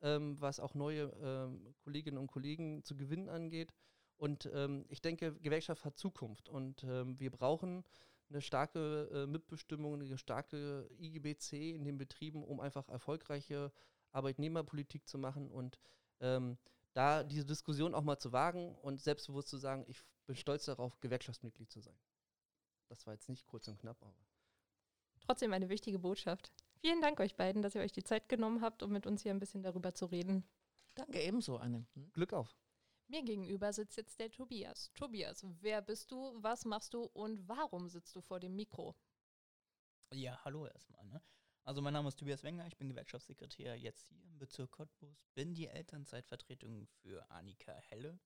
ähm, 0.00 0.40
was 0.40 0.60
auch 0.60 0.74
neue 0.74 1.12
ähm, 1.22 1.74
Kolleginnen 1.80 2.18
und 2.18 2.28
Kollegen 2.28 2.84
zu 2.84 2.96
gewinnen 2.96 3.28
angeht. 3.28 3.72
Und 4.18 4.50
ähm, 4.52 4.84
ich 4.88 5.00
denke, 5.00 5.34
Gewerkschaft 5.36 5.84
hat 5.84 5.96
Zukunft 5.96 6.48
und 6.48 6.82
ähm, 6.84 7.18
wir 7.20 7.30
brauchen 7.30 7.84
eine 8.28 8.42
starke 8.42 9.08
äh, 9.12 9.26
Mitbestimmung, 9.26 9.94
eine 9.94 10.18
starke 10.18 10.90
IGBC 10.98 11.74
in 11.74 11.84
den 11.84 11.98
Betrieben, 11.98 12.44
um 12.44 12.60
einfach 12.60 12.88
erfolgreiche 12.88 13.72
Arbeitnehmerpolitik 14.10 15.08
zu 15.08 15.18
machen 15.18 15.50
und 15.50 15.78
ähm, 16.20 16.58
da 16.94 17.22
diese 17.22 17.46
Diskussion 17.46 17.94
auch 17.94 18.02
mal 18.02 18.18
zu 18.18 18.32
wagen 18.32 18.74
und 18.76 19.00
selbstbewusst 19.00 19.48
zu 19.48 19.56
sagen, 19.56 19.84
ich 19.86 20.02
bin 20.26 20.34
stolz 20.36 20.64
darauf, 20.64 20.98
Gewerkschaftsmitglied 21.00 21.70
zu 21.70 21.80
sein. 21.80 21.98
Das 22.88 23.06
war 23.06 23.14
jetzt 23.14 23.28
nicht 23.28 23.46
kurz 23.46 23.68
und 23.68 23.78
knapp, 23.78 24.02
aber. 24.02 24.26
Trotzdem 25.20 25.52
eine 25.52 25.68
wichtige 25.68 25.98
Botschaft. 25.98 26.52
Vielen 26.80 27.00
Dank 27.00 27.20
euch 27.20 27.36
beiden, 27.36 27.62
dass 27.62 27.74
ihr 27.74 27.82
euch 27.82 27.92
die 27.92 28.04
Zeit 28.04 28.28
genommen 28.28 28.62
habt, 28.62 28.82
um 28.82 28.90
mit 28.90 29.06
uns 29.06 29.22
hier 29.22 29.32
ein 29.32 29.38
bisschen 29.38 29.62
darüber 29.62 29.94
zu 29.94 30.06
reden. 30.06 30.44
Danke 30.94 31.20
ebenso, 31.20 31.56
Anne. 31.56 31.86
Hm? 31.94 32.10
Glück 32.12 32.32
auf. 32.32 32.56
Mir 33.10 33.22
gegenüber 33.22 33.72
sitzt 33.72 33.96
jetzt 33.96 34.20
der 34.20 34.30
Tobias. 34.30 34.92
Tobias, 34.92 35.42
wer 35.60 35.80
bist 35.80 36.10
du, 36.10 36.42
was 36.42 36.66
machst 36.66 36.92
du 36.92 37.04
und 37.04 37.48
warum 37.48 37.88
sitzt 37.88 38.14
du 38.14 38.20
vor 38.20 38.38
dem 38.38 38.54
Mikro? 38.54 38.94
Ja, 40.12 40.38
hallo 40.44 40.66
erstmal. 40.66 41.06
Ne? 41.06 41.22
Also 41.64 41.80
mein 41.80 41.94
Name 41.94 42.08
ist 42.08 42.18
Tobias 42.18 42.42
Wenger, 42.42 42.66
ich 42.66 42.76
bin 42.76 42.90
Gewerkschaftssekretär 42.90 43.76
jetzt 43.76 44.08
hier 44.08 44.22
im 44.22 44.38
Bezirk 44.38 44.72
Cottbus, 44.72 45.26
bin 45.34 45.54
die 45.54 45.68
Elternzeitvertretung 45.68 46.86
für 46.86 47.30
Annika 47.30 47.72
Helle. 47.72 48.20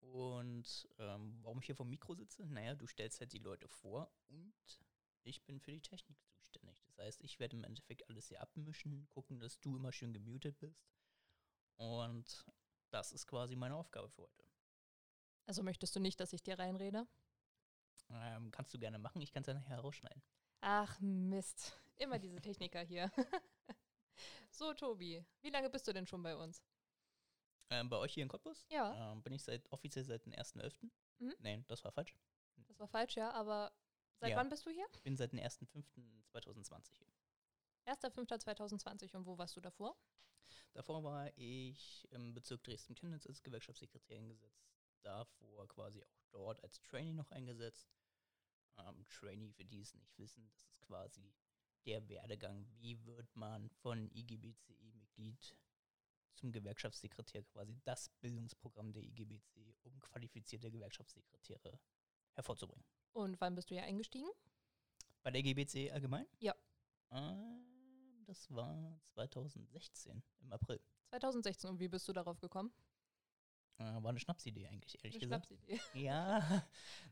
Und 0.00 0.88
ähm, 0.98 1.38
warum 1.42 1.60
ich 1.60 1.66
hier 1.66 1.76
vom 1.76 1.88
Mikro 1.88 2.16
sitze? 2.16 2.44
Naja, 2.46 2.74
du 2.74 2.88
stellst 2.88 3.20
halt 3.20 3.32
die 3.32 3.38
Leute 3.38 3.68
vor 3.68 4.12
und 4.26 4.54
ich 5.22 5.44
bin 5.44 5.60
für 5.60 5.70
die 5.70 5.80
Technik 5.80 6.18
zuständig. 6.26 6.82
Das 6.82 6.98
heißt, 6.98 7.22
ich 7.22 7.38
werde 7.38 7.56
im 7.56 7.62
Endeffekt 7.62 8.08
alles 8.08 8.26
hier 8.26 8.40
abmischen, 8.40 9.06
gucken, 9.08 9.38
dass 9.38 9.60
du 9.60 9.76
immer 9.76 9.92
schön 9.92 10.12
gemutet 10.12 10.58
bist. 10.58 10.84
Und 11.76 12.44
das 12.94 13.10
ist 13.10 13.26
quasi 13.26 13.56
meine 13.56 13.74
Aufgabe 13.74 14.08
für 14.08 14.22
heute. 14.22 14.44
Also 15.46 15.62
möchtest 15.64 15.94
du 15.96 16.00
nicht, 16.00 16.20
dass 16.20 16.32
ich 16.32 16.42
dir 16.42 16.58
reinrede? 16.58 17.06
Ähm, 18.10 18.50
kannst 18.52 18.72
du 18.72 18.78
gerne 18.78 18.98
machen, 18.98 19.20
ich 19.20 19.32
kann 19.32 19.42
es 19.42 19.48
ja 19.48 19.54
nachher 19.54 19.80
rausschneiden. 19.80 20.22
Ach 20.60 20.98
Mist, 21.00 21.76
immer 21.96 22.18
diese 22.20 22.40
Techniker 22.40 22.80
hier. 22.80 23.10
so, 24.50 24.72
Tobi, 24.74 25.24
wie 25.42 25.50
lange 25.50 25.68
bist 25.70 25.88
du 25.88 25.92
denn 25.92 26.06
schon 26.06 26.22
bei 26.22 26.36
uns? 26.36 26.62
Ähm, 27.70 27.88
bei 27.88 27.96
euch 27.96 28.14
hier 28.14 28.22
in 28.22 28.28
Cottbus? 28.28 28.64
Ja. 28.70 29.12
Ähm, 29.12 29.22
bin 29.22 29.32
ich 29.32 29.42
seit 29.42 29.70
offiziell 29.72 30.04
seit 30.04 30.24
dem 30.24 30.32
1.11. 30.32 30.88
Mhm. 31.18 31.34
Nein, 31.40 31.64
das 31.66 31.82
war 31.82 31.90
falsch. 31.90 32.16
Das 32.68 32.78
war 32.78 32.86
falsch, 32.86 33.16
ja, 33.16 33.32
aber 33.32 33.72
seit 34.20 34.30
Ja. 34.30 34.36
wann 34.36 34.48
bist 34.48 34.64
du 34.66 34.70
hier? 34.70 34.86
Bin 35.02 35.16
seit 35.16 35.32
dem 35.32 35.40
1.5.2020 35.40 36.92
hier. 36.92 37.08
1.5.2020 37.86 39.16
und 39.16 39.26
wo 39.26 39.36
warst 39.38 39.56
du 39.56 39.60
davor? 39.60 39.96
Davor 40.72 41.04
war 41.04 41.30
ich 41.36 42.08
im 42.10 42.34
Bezirk 42.34 42.62
Dresden-Chemnitz 42.64 43.26
als 43.26 43.42
Gewerkschaftssekretär 43.42 44.18
eingesetzt. 44.18 44.66
Davor 45.02 45.68
quasi 45.68 46.02
auch 46.02 46.20
dort 46.30 46.62
als 46.62 46.80
Trainee 46.82 47.12
noch 47.12 47.30
eingesetzt. 47.30 47.88
Ähm, 48.78 49.04
Trainee, 49.08 49.52
für 49.52 49.64
die 49.64 49.80
es 49.80 49.94
nicht 49.94 50.18
wissen, 50.18 50.48
das 50.48 50.64
ist 50.64 50.80
quasi 50.80 51.32
der 51.86 52.08
Werdegang. 52.08 52.66
Wie 52.80 53.04
wird 53.04 53.34
man 53.36 53.70
von 53.70 54.10
IGBCI-Mitglied 54.10 55.56
zum 56.34 56.52
Gewerkschaftssekretär 56.52 57.42
quasi 57.44 57.78
das 57.84 58.08
Bildungsprogramm 58.20 58.92
der 58.92 59.02
IGBC, 59.02 59.74
um 59.84 59.98
qualifizierte 60.00 60.70
Gewerkschaftssekretäre 60.70 61.78
hervorzubringen. 62.34 62.84
Und 63.12 63.40
wann 63.40 63.54
bist 63.54 63.70
du 63.70 63.74
hier 63.74 63.84
eingestiegen? 63.84 64.28
Bei 65.22 65.30
der 65.30 65.42
GBC 65.42 65.92
allgemein? 65.92 66.26
Ja. 66.40 66.54
Ähm, 67.10 67.63
das 68.24 68.50
war 68.50 69.00
2016 69.14 70.22
im 70.40 70.52
April. 70.52 70.80
2016. 71.10 71.70
Und 71.70 71.80
wie 71.80 71.88
bist 71.88 72.08
du 72.08 72.12
darauf 72.12 72.40
gekommen? 72.40 72.72
Äh, 73.78 73.84
war 73.84 74.10
eine 74.10 74.20
Schnapsidee 74.20 74.68
eigentlich, 74.68 74.96
ehrlich 75.02 75.16
Eine 75.16 75.20
gesagt. 75.20 75.46
Schnapsidee. 75.46 75.80
Ja, 76.04 76.38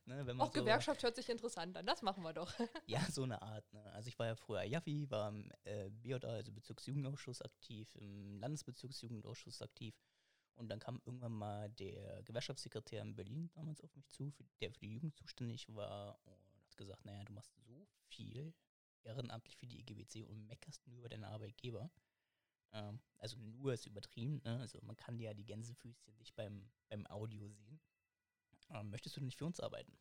ne, 0.04 0.26
wenn 0.26 0.36
man 0.36 0.46
Auch 0.46 0.52
so, 0.52 0.60
Gewerkschaft 0.60 1.02
hört 1.02 1.16
sich 1.16 1.28
interessant 1.28 1.76
an. 1.76 1.84
Das 1.86 2.02
machen 2.02 2.22
wir 2.22 2.32
doch. 2.32 2.52
Ja, 2.86 3.04
so 3.10 3.24
eine 3.24 3.42
Art. 3.42 3.72
Ne? 3.72 3.84
Also 3.92 4.08
ich 4.08 4.18
war 4.18 4.26
ja 4.26 4.36
früher 4.36 4.62
Jaffi, 4.62 5.10
war 5.10 5.28
im 5.28 5.50
äh, 5.64 5.90
BJA, 5.90 6.18
also 6.28 6.52
Bezirksjugendausschuss 6.52 7.42
aktiv, 7.42 7.92
im 7.96 8.38
Landesbezirksjugendausschuss 8.38 9.60
aktiv. 9.60 9.98
Und 10.54 10.68
dann 10.68 10.78
kam 10.78 11.00
irgendwann 11.04 11.32
mal 11.32 11.70
der 11.70 12.22
Gewerkschaftssekretär 12.22 13.02
in 13.02 13.16
Berlin 13.16 13.50
damals 13.54 13.80
auf 13.80 13.92
mich 13.96 14.06
zu, 14.08 14.30
für, 14.30 14.44
der 14.60 14.70
für 14.70 14.80
die 14.80 14.92
Jugend 14.92 15.16
zuständig 15.16 15.66
war 15.74 16.18
und 16.24 16.62
hat 16.62 16.76
gesagt, 16.76 17.04
naja, 17.04 17.24
du 17.24 17.32
machst 17.32 17.54
so 17.56 17.88
viel 18.08 18.54
ehrenamtlich 19.04 19.56
für 19.56 19.66
die 19.66 19.80
IGBC 19.80 20.26
und 20.26 20.46
meckerst 20.46 20.86
nur 20.86 20.98
über 20.98 21.08
deinen 21.08 21.24
Arbeitgeber. 21.24 21.90
Ähm, 22.72 23.00
also 23.18 23.36
nur 23.38 23.74
ist 23.74 23.86
übertrieben, 23.86 24.40
ne? 24.44 24.60
also 24.60 24.78
man 24.82 24.96
kann 24.96 25.18
ja 25.18 25.34
die 25.34 25.44
Gänsefüßchen 25.44 26.16
nicht 26.16 26.34
beim, 26.34 26.70
beim 26.88 27.06
Audio 27.06 27.48
sehen. 27.48 27.80
Ähm, 28.70 28.90
möchtest 28.90 29.16
du 29.16 29.20
nicht 29.20 29.36
für 29.36 29.46
uns 29.46 29.60
arbeiten? 29.60 29.96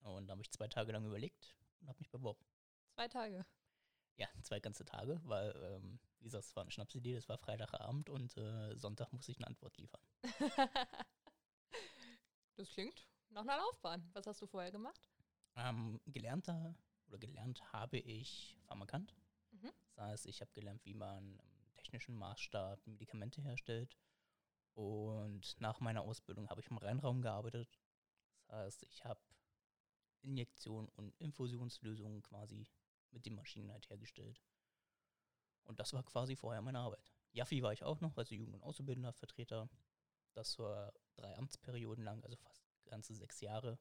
Und 0.00 0.26
da 0.26 0.32
habe 0.32 0.42
ich 0.42 0.50
zwei 0.50 0.68
Tage 0.68 0.92
lang 0.92 1.04
überlegt 1.04 1.56
und 1.80 1.88
habe 1.88 1.98
mich 1.98 2.10
beworben. 2.10 2.44
Zwei 2.94 3.08
Tage. 3.08 3.44
Ja, 4.16 4.28
zwei 4.42 4.58
ganze 4.58 4.84
Tage, 4.84 5.20
weil, 5.24 5.54
ähm, 5.62 6.00
wie 6.18 6.24
gesagt, 6.24 6.44
es 6.44 6.56
war 6.56 6.62
eine 6.62 6.72
Schnapsidee, 6.72 7.14
das 7.14 7.28
war 7.28 7.38
Freitagabend 7.38 8.10
und 8.10 8.36
äh, 8.36 8.76
Sonntag 8.76 9.12
muss 9.12 9.28
ich 9.28 9.36
eine 9.36 9.46
Antwort 9.46 9.76
liefern. 9.76 10.00
das 12.56 12.68
klingt 12.70 13.06
nach 13.28 13.42
einer 13.42 13.58
Laufbahn. 13.58 14.08
Was 14.14 14.26
hast 14.26 14.42
du 14.42 14.46
vorher 14.46 14.72
gemacht? 14.72 15.08
Ähm, 15.54 16.00
gelernter 16.06 16.74
oder 17.08 17.18
gelernt 17.18 17.72
habe 17.72 17.98
ich 17.98 18.56
Pharmakant. 18.66 19.14
Mhm. 19.50 19.72
Das 19.94 20.04
heißt, 20.04 20.26
ich 20.26 20.40
habe 20.40 20.52
gelernt, 20.52 20.84
wie 20.84 20.94
man 20.94 21.38
im 21.38 21.74
technischen 21.76 22.14
Maßstab 22.14 22.86
Medikamente 22.86 23.42
herstellt. 23.42 23.96
Und 24.74 25.60
nach 25.60 25.80
meiner 25.80 26.02
Ausbildung 26.02 26.48
habe 26.48 26.60
ich 26.60 26.68
im 26.70 26.78
Reinraum 26.78 27.20
gearbeitet. 27.20 27.80
Das 28.46 28.58
heißt, 28.58 28.82
ich 28.84 29.04
habe 29.04 29.20
Injektion 30.22 30.88
und 30.90 31.16
Infusionslösungen 31.18 32.22
quasi 32.22 32.68
mit 33.10 33.26
den 33.26 33.34
Maschinen 33.34 33.72
halt 33.72 33.88
hergestellt. 33.90 34.40
Und 35.64 35.80
das 35.80 35.92
war 35.92 36.02
quasi 36.04 36.36
vorher 36.36 36.62
meine 36.62 36.78
Arbeit. 36.78 37.12
Jaffi 37.32 37.62
war 37.62 37.72
ich 37.72 37.84
auch 37.84 38.00
noch, 38.00 38.16
also 38.16 38.34
Jugend- 38.34 38.54
und 38.54 38.62
Auszubildendenvertreter. 38.62 39.68
Das 40.32 40.58
war 40.58 40.92
drei 41.16 41.36
Amtsperioden 41.36 42.04
lang, 42.04 42.22
also 42.24 42.36
fast 42.36 42.64
ganze 42.86 43.14
sechs 43.14 43.40
Jahre. 43.40 43.78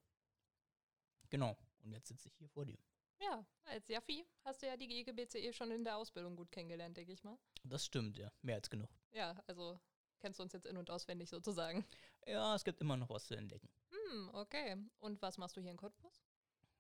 Genau, 1.30 1.58
und 1.84 1.92
jetzt 1.92 2.08
sitze 2.08 2.28
ich 2.28 2.36
hier 2.36 2.50
vor 2.50 2.66
dir. 2.66 2.78
Ja, 3.20 3.46
als 3.66 3.88
Jaffi 3.88 4.26
hast 4.44 4.62
du 4.62 4.68
ja 4.68 4.78
die 4.78 4.88
GGBCE 4.88 5.52
schon 5.54 5.72
in 5.72 5.84
der 5.84 5.98
Ausbildung 5.98 6.36
gut 6.36 6.52
kennengelernt, 6.52 6.98
denke 6.98 7.14
ich 7.14 7.24
mal. 7.24 7.38
Das 7.64 7.86
stimmt, 7.86 8.18
ja, 8.18 8.32
mehr 8.42 8.56
als 8.56 8.70
genug. 8.70 8.90
Ja, 9.12 9.36
also 9.48 9.80
kennst 10.20 10.40
du 10.40 10.44
uns 10.44 10.54
jetzt 10.54 10.66
in- 10.66 10.78
und 10.78 10.90
auswendig 10.90 11.30
sozusagen. 11.30 11.86
Ja, 12.26 12.56
es 12.56 12.64
gibt 12.64 12.82
immer 12.82 12.98
noch 12.98 13.10
was 13.10 13.26
zu 13.26 13.36
entdecken. 13.36 13.70
Hm, 13.90 14.30
okay. 14.34 14.76
Und 15.00 15.22
was 15.22 15.38
machst 15.38 15.56
du 15.56 15.62
hier 15.62 15.72
in 15.72 15.78
Cottbus? 15.78 16.22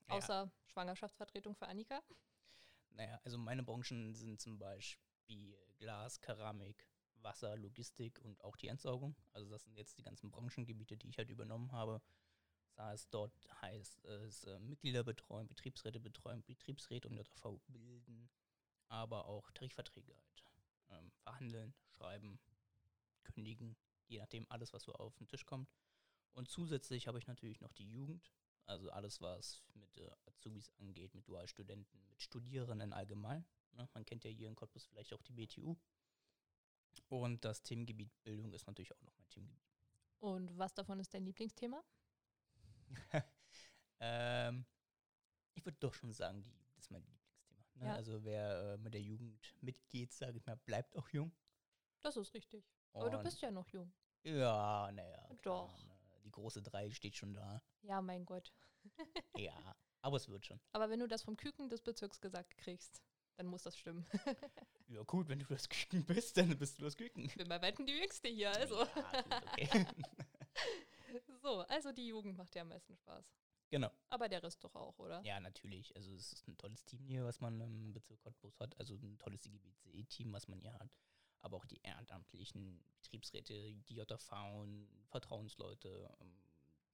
Ja. 0.07 0.15
Außer 0.15 0.51
Schwangerschaftsvertretung 0.65 1.55
für 1.55 1.67
Annika? 1.67 2.01
Naja, 2.89 3.19
also 3.23 3.37
meine 3.37 3.63
Branchen 3.63 4.13
sind 4.13 4.39
zum 4.41 4.57
Beispiel 4.57 5.57
Glas, 5.77 6.19
Keramik, 6.19 6.87
Wasser, 7.21 7.57
Logistik 7.57 8.19
und 8.23 8.43
auch 8.43 8.55
die 8.57 8.67
Entsorgung. 8.67 9.15
Also 9.33 9.49
das 9.49 9.63
sind 9.63 9.75
jetzt 9.77 9.97
die 9.97 10.03
ganzen 10.03 10.31
Branchengebiete, 10.31 10.97
die 10.97 11.09
ich 11.09 11.17
halt 11.17 11.29
übernommen 11.29 11.71
habe. 11.71 12.01
Das 12.77 12.85
heißt, 12.85 13.13
dort 13.13 13.33
heißt 13.61 14.05
es 14.05 14.43
äh, 14.43 14.59
Mitglieder 14.59 15.03
betreuen, 15.03 15.47
Betriebsräte 15.47 15.99
betreuen, 15.99 16.43
Betriebsräte 16.43 17.07
und 17.07 17.15
JV 17.15 17.59
bilden, 17.67 18.29
aber 18.87 19.25
auch 19.25 19.49
Tarifverträge 19.51 20.15
halt 20.15 20.43
ähm, 20.91 21.11
verhandeln, 21.23 21.73
schreiben, 21.89 22.39
kündigen, 23.23 23.75
je 24.07 24.19
nachdem 24.19 24.45
alles, 24.49 24.73
was 24.73 24.83
so 24.83 24.93
auf 24.93 25.15
den 25.15 25.27
Tisch 25.27 25.45
kommt. 25.45 25.71
Und 26.33 26.49
zusätzlich 26.49 27.07
habe 27.07 27.17
ich 27.17 27.25
natürlich 27.25 27.61
noch 27.61 27.73
die 27.73 27.89
Jugend, 27.89 28.31
also 28.67 28.91
alles, 28.91 29.21
was 29.21 29.63
mit 29.73 29.97
äh, 29.97 30.11
Azubis 30.27 30.71
angeht, 30.77 31.15
mit 31.15 31.27
Dualstudenten, 31.27 32.07
mit 32.09 32.21
Studierenden 32.21 32.93
allgemein. 32.93 33.43
Ne? 33.73 33.89
Man 33.95 34.05
kennt 34.05 34.23
ja 34.23 34.29
hier 34.29 34.47
in 34.47 34.55
Cottbus 34.55 34.85
vielleicht 34.85 35.13
auch 35.13 35.23
die 35.23 35.33
BTU. 35.33 35.75
Und 37.09 37.43
das 37.43 37.63
Themengebiet 37.63 38.11
Bildung 38.23 38.53
ist 38.53 38.67
natürlich 38.67 38.93
auch 38.93 39.01
noch 39.01 39.17
mein 39.17 39.29
Themengebiet. 39.29 39.63
Und 40.19 40.55
was 40.57 40.75
davon 40.75 40.99
ist 40.99 41.13
dein 41.13 41.25
Lieblingsthema? 41.25 41.83
ähm, 43.99 44.65
ich 45.53 45.65
würde 45.65 45.77
doch 45.79 45.93
schon 45.93 46.13
sagen, 46.13 46.41
die 46.43 46.49
Jugend 46.51 46.77
ist 46.77 46.91
mein 46.91 47.01
Lieblingsthema. 47.01 47.65
Ne? 47.75 47.85
Ja. 47.87 47.95
Also 47.95 48.23
wer 48.23 48.73
äh, 48.73 48.77
mit 48.77 48.93
der 48.93 49.01
Jugend 49.01 49.55
mitgeht, 49.61 50.13
sage 50.13 50.37
ich 50.37 50.45
mal, 50.45 50.55
bleibt 50.57 50.95
auch 50.97 51.09
jung. 51.09 51.31
Das 52.01 52.15
ist 52.17 52.33
richtig. 52.33 52.65
Aber 52.93 53.09
du 53.09 53.17
Und- 53.17 53.23
bist 53.23 53.41
ja 53.41 53.51
noch 53.51 53.67
jung. 53.69 53.91
Ja, 54.23 54.91
naja. 54.91 55.29
Doch. 55.41 55.73
Die 56.23 56.31
große 56.31 56.61
Drei 56.61 56.91
steht 56.91 57.15
schon 57.15 57.33
da. 57.33 57.61
Ja, 57.83 58.01
mein 58.01 58.25
Gott. 58.25 58.51
ja, 59.37 59.75
aber 60.01 60.17
es 60.17 60.27
wird 60.27 60.45
schon. 60.45 60.59
Aber 60.73 60.89
wenn 60.89 60.99
du 60.99 61.07
das 61.07 61.23
vom 61.23 61.37
Küken 61.37 61.69
des 61.69 61.81
Bezirks 61.81 62.19
gesagt 62.19 62.57
kriegst, 62.57 63.01
dann 63.37 63.47
muss 63.47 63.63
das 63.63 63.77
stimmen. 63.77 64.05
Ja 64.89 65.03
gut, 65.03 65.27
wenn 65.27 65.39
du 65.39 65.45
das 65.45 65.67
Küken 65.67 66.05
bist, 66.05 66.37
dann 66.37 66.57
bist 66.57 66.79
du 66.79 66.85
das 66.85 66.95
Küken. 66.95 67.25
Ich 67.25 67.35
bin 67.35 67.49
bei 67.49 67.61
weitem 67.61 67.85
die 67.85 67.91
Jüngste 67.91 68.29
hier, 68.29 68.51
also. 68.51 68.85
Ja, 68.85 69.21
gut, 69.21 69.43
okay. 69.51 69.85
So, 71.47 71.61
also 71.61 71.91
die 71.93 72.07
Jugend 72.07 72.37
macht 72.37 72.53
dir 72.53 72.61
am 72.61 72.69
meisten 72.69 72.95
Spaß. 72.95 73.25
genau. 73.69 73.91
Aber 74.09 74.27
der 74.27 74.43
Rest 74.43 74.63
doch 74.63 74.75
auch, 74.75 74.97
oder? 74.99 75.21
Ja, 75.23 75.39
natürlich. 75.39 75.95
Also 75.95 76.11
es 76.13 76.33
ist 76.33 76.47
ein 76.47 76.57
tolles 76.57 76.83
Team 76.83 77.05
hier, 77.07 77.23
was 77.25 77.39
man 77.39 77.59
im 77.61 77.93
Bezirk 77.93 78.19
Cottbus 78.21 78.59
hat. 78.59 78.77
Also 78.79 78.95
ein 78.95 79.17
tolles 79.17 79.45
IGBC-Team, 79.45 80.33
was 80.33 80.47
man 80.47 80.59
hier 80.59 80.73
hat. 80.73 80.91
Aber 81.41 81.57
auch 81.57 81.65
die 81.65 81.79
ehrenamtlichen 81.83 82.83
Betriebsräte, 82.95 83.75
die 83.87 83.95
JV, 83.95 84.65
Vertrauensleute, 85.09 86.13
ähm, 86.19 86.33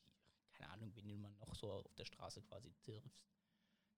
die, 0.06 0.52
keine 0.54 0.70
Ahnung, 0.72 0.96
wen 0.96 1.22
man 1.22 1.36
noch 1.40 1.56
so 1.56 1.72
auf 1.72 1.96
der 1.96 2.06
Straße 2.06 2.42
quasi 2.44 2.72
trifft. 2.74 3.12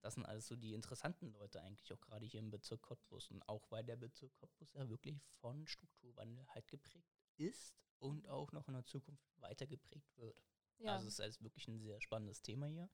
Das 0.05 0.13
sind 0.13 0.25
alles 0.27 0.45
so 0.45 0.55
die 0.55 0.75
interessanten 0.75 1.31
Leute 1.31 1.63
eigentlich, 1.63 1.91
auch 1.91 1.99
gerade 1.99 2.27
hier 2.27 2.39
im 2.39 2.51
Bezirk 2.51 2.83
Cottbus. 2.83 3.31
Und 3.31 3.41
auch 3.49 3.71
weil 3.71 3.83
der 3.83 3.95
Bezirk 3.95 4.31
Cottbus 4.35 4.71
ja 4.73 4.87
wirklich 4.87 5.19
von 5.41 5.65
Strukturwandel 5.65 6.45
halt 6.49 6.67
geprägt 6.67 7.17
ist 7.37 7.73
und 7.97 8.27
auch 8.27 8.51
noch 8.51 8.67
in 8.67 8.75
der 8.75 8.85
Zukunft 8.85 9.25
weiter 9.41 9.65
geprägt 9.65 10.15
wird. 10.17 10.39
Ja. 10.77 10.93
Also 10.93 11.07
es 11.07 11.17
ist 11.17 11.41
wirklich 11.41 11.67
ein 11.67 11.79
sehr 11.79 11.99
spannendes 12.01 12.43
Thema 12.43 12.67
hier. 12.67 12.87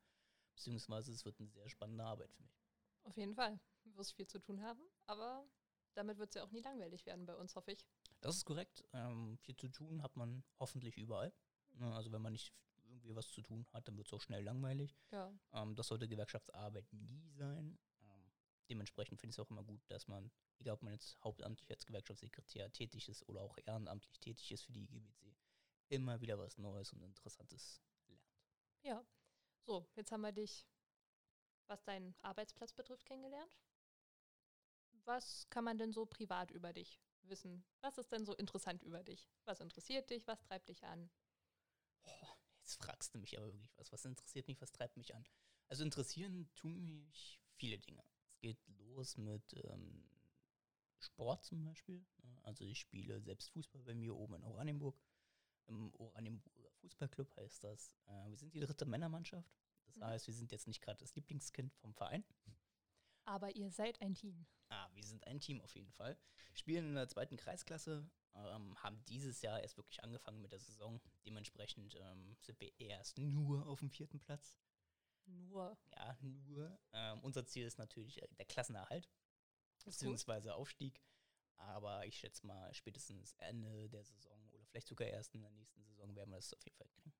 Beziehungsweise 0.55 1.11
es 1.11 1.25
wird 1.25 1.37
eine 1.37 1.49
sehr 1.49 1.67
spannende 1.67 2.05
Arbeit 2.05 2.31
für 2.31 2.43
mich. 2.43 2.63
Auf 3.03 3.17
jeden 3.17 3.35
Fall. 3.35 3.59
Du 3.83 3.93
wirst 3.97 4.13
viel 4.13 4.27
zu 4.27 4.39
tun 4.39 4.61
haben, 4.61 4.81
aber 5.05 5.45
damit 5.95 6.17
wird 6.17 6.29
es 6.29 6.35
ja 6.35 6.45
auch 6.45 6.51
nie 6.51 6.61
langweilig 6.61 7.05
werden 7.05 7.25
bei 7.25 7.35
uns, 7.35 7.57
hoffe 7.57 7.73
ich. 7.73 7.85
Das 8.21 8.37
ist 8.37 8.45
korrekt. 8.45 8.85
Ähm, 8.93 9.37
viel 9.39 9.57
zu 9.57 9.67
tun 9.67 10.01
hat 10.01 10.15
man 10.15 10.45
hoffentlich 10.61 10.95
überall. 10.95 11.33
Ne, 11.73 11.93
Also 11.93 12.09
wenn 12.13 12.21
man 12.21 12.31
nicht 12.31 12.53
irgendwie 12.91 13.15
was 13.15 13.29
zu 13.29 13.41
tun 13.41 13.65
hat, 13.71 13.87
dann 13.87 13.97
wird 13.97 14.07
es 14.07 14.13
auch 14.13 14.21
schnell 14.21 14.43
langweilig. 14.43 14.95
Ja. 15.11 15.33
Ähm, 15.53 15.75
das 15.75 15.87
sollte 15.87 16.07
Gewerkschaftsarbeit 16.07 16.91
nie 16.93 17.29
sein. 17.31 17.77
Ähm, 18.01 18.31
dementsprechend 18.69 19.19
finde 19.19 19.31
ich 19.31 19.37
es 19.37 19.39
auch 19.39 19.49
immer 19.49 19.63
gut, 19.63 19.81
dass 19.89 20.07
man, 20.07 20.31
egal 20.59 20.75
ob 20.75 20.83
man 20.83 20.93
jetzt 20.93 21.17
hauptamtlich 21.23 21.69
als 21.71 21.85
Gewerkschaftssekretär 21.85 22.71
tätig 22.71 23.09
ist 23.09 23.27
oder 23.27 23.41
auch 23.41 23.57
ehrenamtlich 23.65 24.19
tätig 24.19 24.51
ist 24.51 24.63
für 24.63 24.73
die 24.73 24.83
IGBC, 24.83 25.35
immer 25.89 26.21
wieder 26.21 26.37
was 26.37 26.57
Neues 26.57 26.93
und 26.93 27.01
Interessantes 27.01 27.81
lernt. 28.07 28.31
Ja. 28.83 29.05
So, 29.63 29.87
jetzt 29.95 30.11
haben 30.11 30.21
wir 30.21 30.31
dich, 30.31 30.65
was 31.67 31.83
deinen 31.83 32.15
Arbeitsplatz 32.21 32.73
betrifft, 32.73 33.05
kennengelernt. 33.05 33.57
Was 35.05 35.47
kann 35.49 35.63
man 35.63 35.77
denn 35.77 35.93
so 35.93 36.05
privat 36.05 36.51
über 36.51 36.73
dich 36.73 36.99
wissen? 37.23 37.63
Was 37.81 37.97
ist 37.97 38.11
denn 38.11 38.25
so 38.25 38.35
interessant 38.35 38.83
über 38.83 39.03
dich? 39.03 39.29
Was 39.45 39.59
interessiert 39.59 40.09
dich? 40.09 40.27
Was 40.27 40.41
treibt 40.41 40.69
dich 40.69 40.83
an? 40.83 41.09
Boah, 42.03 42.37
jetzt 42.61 42.75
fragst 42.75 43.13
du 43.13 43.19
mich 43.19 43.37
aber 43.37 43.51
wirklich 43.53 43.77
was. 43.77 43.91
Was 43.91 44.05
interessiert 44.05 44.47
mich? 44.47 44.61
Was 44.61 44.71
treibt 44.71 44.97
mich 44.97 45.13
an? 45.15 45.25
Also 45.67 45.83
interessieren 45.83 46.49
tun 46.55 46.85
mich 46.85 47.39
viele 47.57 47.77
Dinge. 47.79 48.03
Es 48.25 48.39
geht 48.39 48.59
los 48.79 49.17
mit 49.17 49.53
ähm, 49.65 50.03
Sport 50.99 51.43
zum 51.43 51.63
Beispiel. 51.63 52.05
ne? 52.23 52.39
Also 52.43 52.63
ich 52.65 52.79
spiele 52.79 53.21
selbst 53.21 53.49
Fußball 53.51 53.83
bei 53.83 53.93
mir 53.95 54.15
oben 54.15 54.35
in 54.35 54.43
Oranienburg. 54.43 54.99
Im 55.67 55.93
Oranienburger 55.95 56.71
Fußballclub 56.81 57.35
heißt 57.37 57.63
das. 57.63 57.95
Äh, 58.07 58.29
wir 58.29 58.37
sind 58.37 58.53
die 58.53 58.59
dritte 58.59 58.85
Männermannschaft. 58.85 59.49
Das 59.85 59.97
Mhm. 59.97 60.03
heißt, 60.05 60.27
wir 60.27 60.33
sind 60.33 60.51
jetzt 60.51 60.67
nicht 60.67 60.81
gerade 60.81 60.99
das 60.99 61.15
Lieblingskind 61.15 61.73
vom 61.75 61.93
Verein. 61.93 62.23
Aber 63.25 63.55
ihr 63.55 63.71
seid 63.71 64.01
ein 64.01 64.15
Team. 64.15 64.45
Wir 65.01 65.07
sind 65.07 65.25
ein 65.25 65.39
Team 65.39 65.61
auf 65.61 65.73
jeden 65.75 65.91
Fall. 65.91 66.17
Spielen 66.53 66.89
in 66.89 66.95
der 66.95 67.07
zweiten 67.07 67.37
Kreisklasse, 67.37 68.07
ähm, 68.35 68.75
haben 68.81 69.03
dieses 69.05 69.41
Jahr 69.41 69.59
erst 69.61 69.77
wirklich 69.77 70.03
angefangen 70.03 70.41
mit 70.41 70.51
der 70.51 70.59
Saison. 70.59 71.01
Dementsprechend 71.25 71.95
ähm, 71.95 72.37
sind 72.39 72.59
wir 72.59 72.71
erst 72.79 73.17
nur 73.17 73.65
auf 73.67 73.79
dem 73.79 73.89
vierten 73.89 74.19
Platz. 74.19 74.59
Nur. 75.25 75.77
Ja, 75.91 76.17
nur. 76.21 76.79
Ähm, 76.93 77.19
unser 77.23 77.45
Ziel 77.45 77.65
ist 77.65 77.79
natürlich 77.79 78.21
äh, 78.21 78.27
der 78.37 78.45
Klassenerhalt, 78.45 79.05
Ist 79.77 79.85
gut. 79.85 79.93
beziehungsweise 79.93 80.55
Aufstieg. 80.55 81.01
Aber 81.57 82.05
ich 82.05 82.17
schätze 82.17 82.45
mal, 82.45 82.73
spätestens 82.73 83.33
Ende 83.33 83.89
der 83.89 84.03
Saison 84.03 84.49
oder 84.51 84.65
vielleicht 84.65 84.87
sogar 84.87 85.07
erst 85.07 85.35
in 85.35 85.41
der 85.41 85.51
nächsten 85.51 85.83
Saison 85.83 86.15
werden 86.15 86.29
wir 86.29 86.37
das 86.37 86.53
auf 86.53 86.63
jeden 86.63 86.77
Fall 86.77 86.87
kriegen. 86.89 87.13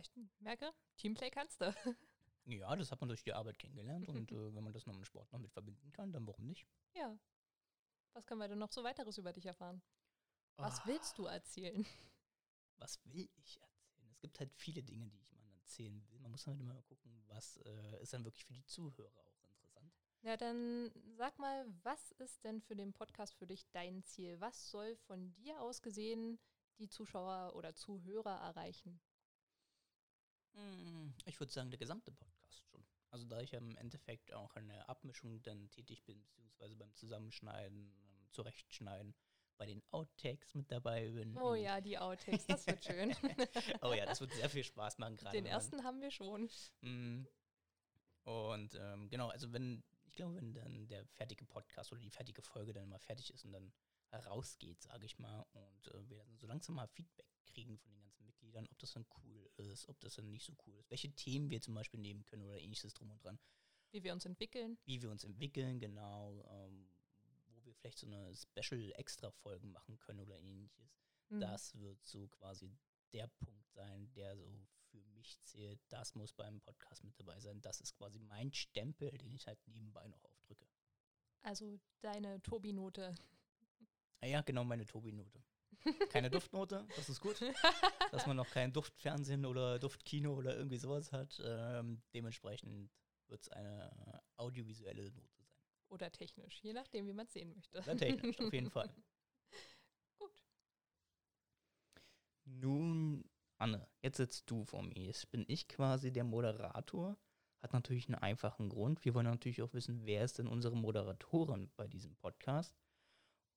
Ich 0.00 0.10
merke, 0.38 0.72
Teamplay 0.96 1.30
kannst 1.30 1.60
du. 1.60 1.74
Ja, 2.50 2.74
das 2.76 2.90
hat 2.90 3.00
man 3.00 3.08
durch 3.08 3.22
die 3.22 3.32
Arbeit 3.34 3.58
kennengelernt 3.58 4.08
und 4.08 4.32
äh, 4.32 4.54
wenn 4.54 4.64
man 4.64 4.72
das 4.72 4.86
noch 4.86 4.94
mit 4.94 5.06
Sport 5.06 5.30
noch 5.32 5.38
mit 5.38 5.52
verbinden 5.52 5.92
kann, 5.92 6.12
dann 6.12 6.26
warum 6.26 6.46
nicht? 6.46 6.66
Ja. 6.94 7.16
Was 8.14 8.24
können 8.26 8.40
wir 8.40 8.48
denn 8.48 8.58
noch 8.58 8.72
so 8.72 8.82
weiteres 8.82 9.18
über 9.18 9.32
dich 9.32 9.46
erfahren? 9.46 9.82
Was 10.56 10.80
Ah. 10.80 10.82
willst 10.86 11.18
du 11.18 11.26
erzählen? 11.26 11.84
was 12.78 12.98
will 13.04 13.28
ich 13.36 13.60
erzählen? 13.60 14.10
Es 14.10 14.20
gibt 14.20 14.40
halt 14.40 14.52
viele 14.54 14.82
Dinge, 14.82 15.06
die 15.08 15.20
ich 15.20 15.32
mal 15.34 15.50
erzählen 15.52 16.02
will. 16.08 16.18
Man 16.20 16.30
muss 16.30 16.46
halt 16.46 16.58
immer 16.58 16.80
gucken, 16.82 17.22
was 17.28 17.58
äh, 17.58 18.02
ist 18.02 18.12
dann 18.14 18.24
wirklich 18.24 18.44
für 18.44 18.54
die 18.54 18.64
Zuhörer 18.64 19.20
auch 19.20 19.42
interessant. 19.44 19.92
Ja, 20.22 20.36
dann 20.36 20.90
sag 21.16 21.38
mal, 21.38 21.66
was 21.82 22.12
ist 22.12 22.42
denn 22.44 22.60
für 22.62 22.74
den 22.74 22.92
Podcast 22.92 23.34
für 23.36 23.46
dich 23.46 23.68
dein 23.70 24.02
Ziel? 24.04 24.40
Was 24.40 24.70
soll 24.70 24.96
von 24.96 25.32
dir 25.34 25.60
aus 25.60 25.82
gesehen 25.82 26.40
die 26.78 26.88
Zuschauer 26.88 27.54
oder 27.54 27.74
Zuhörer 27.74 28.40
erreichen? 28.40 29.00
Mm, 30.54 31.10
Ich 31.26 31.38
würde 31.38 31.52
sagen, 31.52 31.70
der 31.70 31.78
gesamte 31.78 32.10
Podcast. 32.10 32.37
Also 33.18 33.28
da 33.28 33.40
ich 33.40 33.50
ja 33.50 33.58
im 33.58 33.76
Endeffekt 33.78 34.32
auch 34.32 34.54
in 34.54 34.68
der 34.68 34.88
Abmischung 34.88 35.42
dann 35.42 35.68
tätig 35.70 36.04
bin, 36.04 36.22
beziehungsweise 36.22 36.76
beim 36.76 36.94
Zusammenschneiden, 36.94 37.92
ähm, 38.00 38.28
Zurechtschneiden, 38.30 39.12
bei 39.56 39.66
den 39.66 39.82
Outtakes 39.90 40.54
mit 40.54 40.70
dabei 40.70 41.10
bin. 41.10 41.36
Oh 41.36 41.54
ja, 41.54 41.80
die 41.80 41.98
Outtakes, 41.98 42.46
das 42.46 42.64
wird 42.68 42.84
schön. 42.84 43.12
oh 43.82 43.92
ja, 43.92 44.06
das 44.06 44.20
wird 44.20 44.32
sehr 44.34 44.48
viel 44.48 44.62
Spaß 44.62 44.98
machen 44.98 45.16
gerade. 45.16 45.36
Den 45.36 45.46
ersten 45.46 45.82
haben 45.82 46.00
wir 46.00 46.12
schon. 46.12 46.48
Mm. 46.82 47.26
Und 48.22 48.74
ähm, 48.76 49.08
genau, 49.08 49.30
also 49.30 49.52
wenn, 49.52 49.82
ich 50.04 50.14
glaube, 50.14 50.36
wenn 50.36 50.52
dann 50.52 50.86
der 50.86 51.04
fertige 51.06 51.44
Podcast 51.44 51.90
oder 51.90 52.00
die 52.00 52.10
fertige 52.10 52.42
Folge 52.42 52.72
dann 52.72 52.88
mal 52.88 53.00
fertig 53.00 53.34
ist 53.34 53.44
und 53.44 53.52
dann 53.52 53.72
rausgeht, 54.12 54.80
sage 54.82 55.06
ich 55.06 55.18
mal, 55.18 55.46
und 55.52 55.88
äh, 55.88 56.08
wir 56.08 56.16
dann 56.16 56.36
so 56.38 56.46
langsam 56.46 56.76
mal 56.76 56.86
Feedback 56.88 57.26
kriegen 57.46 57.78
von 57.78 57.92
den 57.92 58.02
ganzen 58.02 58.24
Mitgliedern, 58.26 58.66
ob 58.70 58.78
das 58.78 58.92
dann 58.92 59.06
cool 59.24 59.50
ist, 59.56 59.88
ob 59.88 60.00
das 60.00 60.14
dann 60.14 60.30
nicht 60.30 60.44
so 60.44 60.54
cool 60.66 60.76
ist, 60.76 60.90
welche 60.90 61.10
Themen 61.12 61.50
wir 61.50 61.60
zum 61.60 61.74
Beispiel 61.74 62.00
nehmen 62.00 62.24
können 62.24 62.42
oder 62.44 62.58
ähnliches 62.58 62.94
drum 62.94 63.10
und 63.10 63.22
dran, 63.22 63.38
Wie 63.90 64.02
wir 64.02 64.12
uns 64.12 64.24
entwickeln. 64.24 64.78
wie 64.84 65.02
wir 65.02 65.10
uns 65.10 65.24
entwickeln, 65.24 65.78
genau, 65.78 66.44
ähm, 66.50 66.90
wo 67.48 67.64
wir 67.64 67.74
vielleicht 67.74 67.98
so 67.98 68.06
eine 68.06 68.34
Special-Extra-Folgen 68.34 69.70
machen 69.70 69.98
können 69.98 70.20
oder 70.20 70.38
ähnliches. 70.38 70.98
Hm. 71.28 71.40
Das 71.40 71.74
wird 71.78 72.02
so 72.04 72.28
quasi 72.28 72.70
der 73.12 73.26
Punkt 73.28 73.70
sein, 73.72 74.10
der 74.14 74.36
so 74.36 74.66
für 74.90 75.02
mich 75.04 75.38
zählt. 75.42 75.80
Das 75.88 76.14
muss 76.14 76.32
beim 76.32 76.60
Podcast 76.60 77.04
mit 77.04 77.18
dabei 77.18 77.38
sein. 77.40 77.60
Das 77.60 77.80
ist 77.80 77.94
quasi 77.94 78.18
mein 78.20 78.52
Stempel, 78.52 79.10
den 79.18 79.34
ich 79.34 79.46
halt 79.46 79.58
nebenbei 79.66 80.06
noch 80.08 80.24
aufdrücke. 80.24 80.66
Also 81.42 81.78
deine 82.00 82.40
Tobi-Note. 82.42 83.14
Ah 84.20 84.26
ja, 84.26 84.40
genau, 84.42 84.64
meine 84.64 84.84
Tobi-Note. 84.84 85.42
Keine 86.10 86.30
Duftnote, 86.30 86.86
das 86.96 87.08
ist 87.08 87.20
gut. 87.20 87.40
Dass 88.12 88.26
man 88.26 88.36
noch 88.36 88.50
kein 88.50 88.72
Duftfernsehen 88.72 89.46
oder 89.46 89.78
Duftkino 89.78 90.34
oder 90.34 90.56
irgendwie 90.56 90.78
sowas 90.78 91.12
hat. 91.12 91.40
Ähm, 91.44 92.02
dementsprechend 92.14 92.90
wird 93.28 93.42
es 93.42 93.48
eine 93.50 94.22
audiovisuelle 94.36 95.12
Note 95.12 95.36
sein. 95.36 95.46
Oder 95.90 96.10
technisch, 96.10 96.60
je 96.62 96.72
nachdem, 96.72 97.06
wie 97.06 97.12
man 97.12 97.26
es 97.26 97.32
sehen 97.32 97.52
möchte. 97.54 97.78
Oder 97.78 97.96
technisch, 97.96 98.40
auf 98.40 98.52
jeden 98.52 98.70
Fall. 98.70 98.92
Gut. 100.18 100.44
Nun, 102.44 103.24
Anne, 103.58 103.88
jetzt 104.02 104.16
sitzt 104.16 104.50
du 104.50 104.64
vor 104.64 104.82
mir. 104.82 105.04
Jetzt 105.04 105.30
bin 105.30 105.44
ich 105.48 105.68
quasi 105.68 106.12
der 106.12 106.24
Moderator. 106.24 107.16
Hat 107.60 107.72
natürlich 107.72 108.06
einen 108.08 108.16
einfachen 108.16 108.68
Grund. 108.68 109.04
Wir 109.04 109.14
wollen 109.14 109.26
natürlich 109.26 109.62
auch 109.62 109.74
wissen, 109.74 110.04
wer 110.04 110.24
ist 110.24 110.38
denn 110.38 110.46
unsere 110.46 110.76
Moderatorin 110.76 111.70
bei 111.76 111.88
diesem 111.88 112.14
Podcast. 112.16 112.76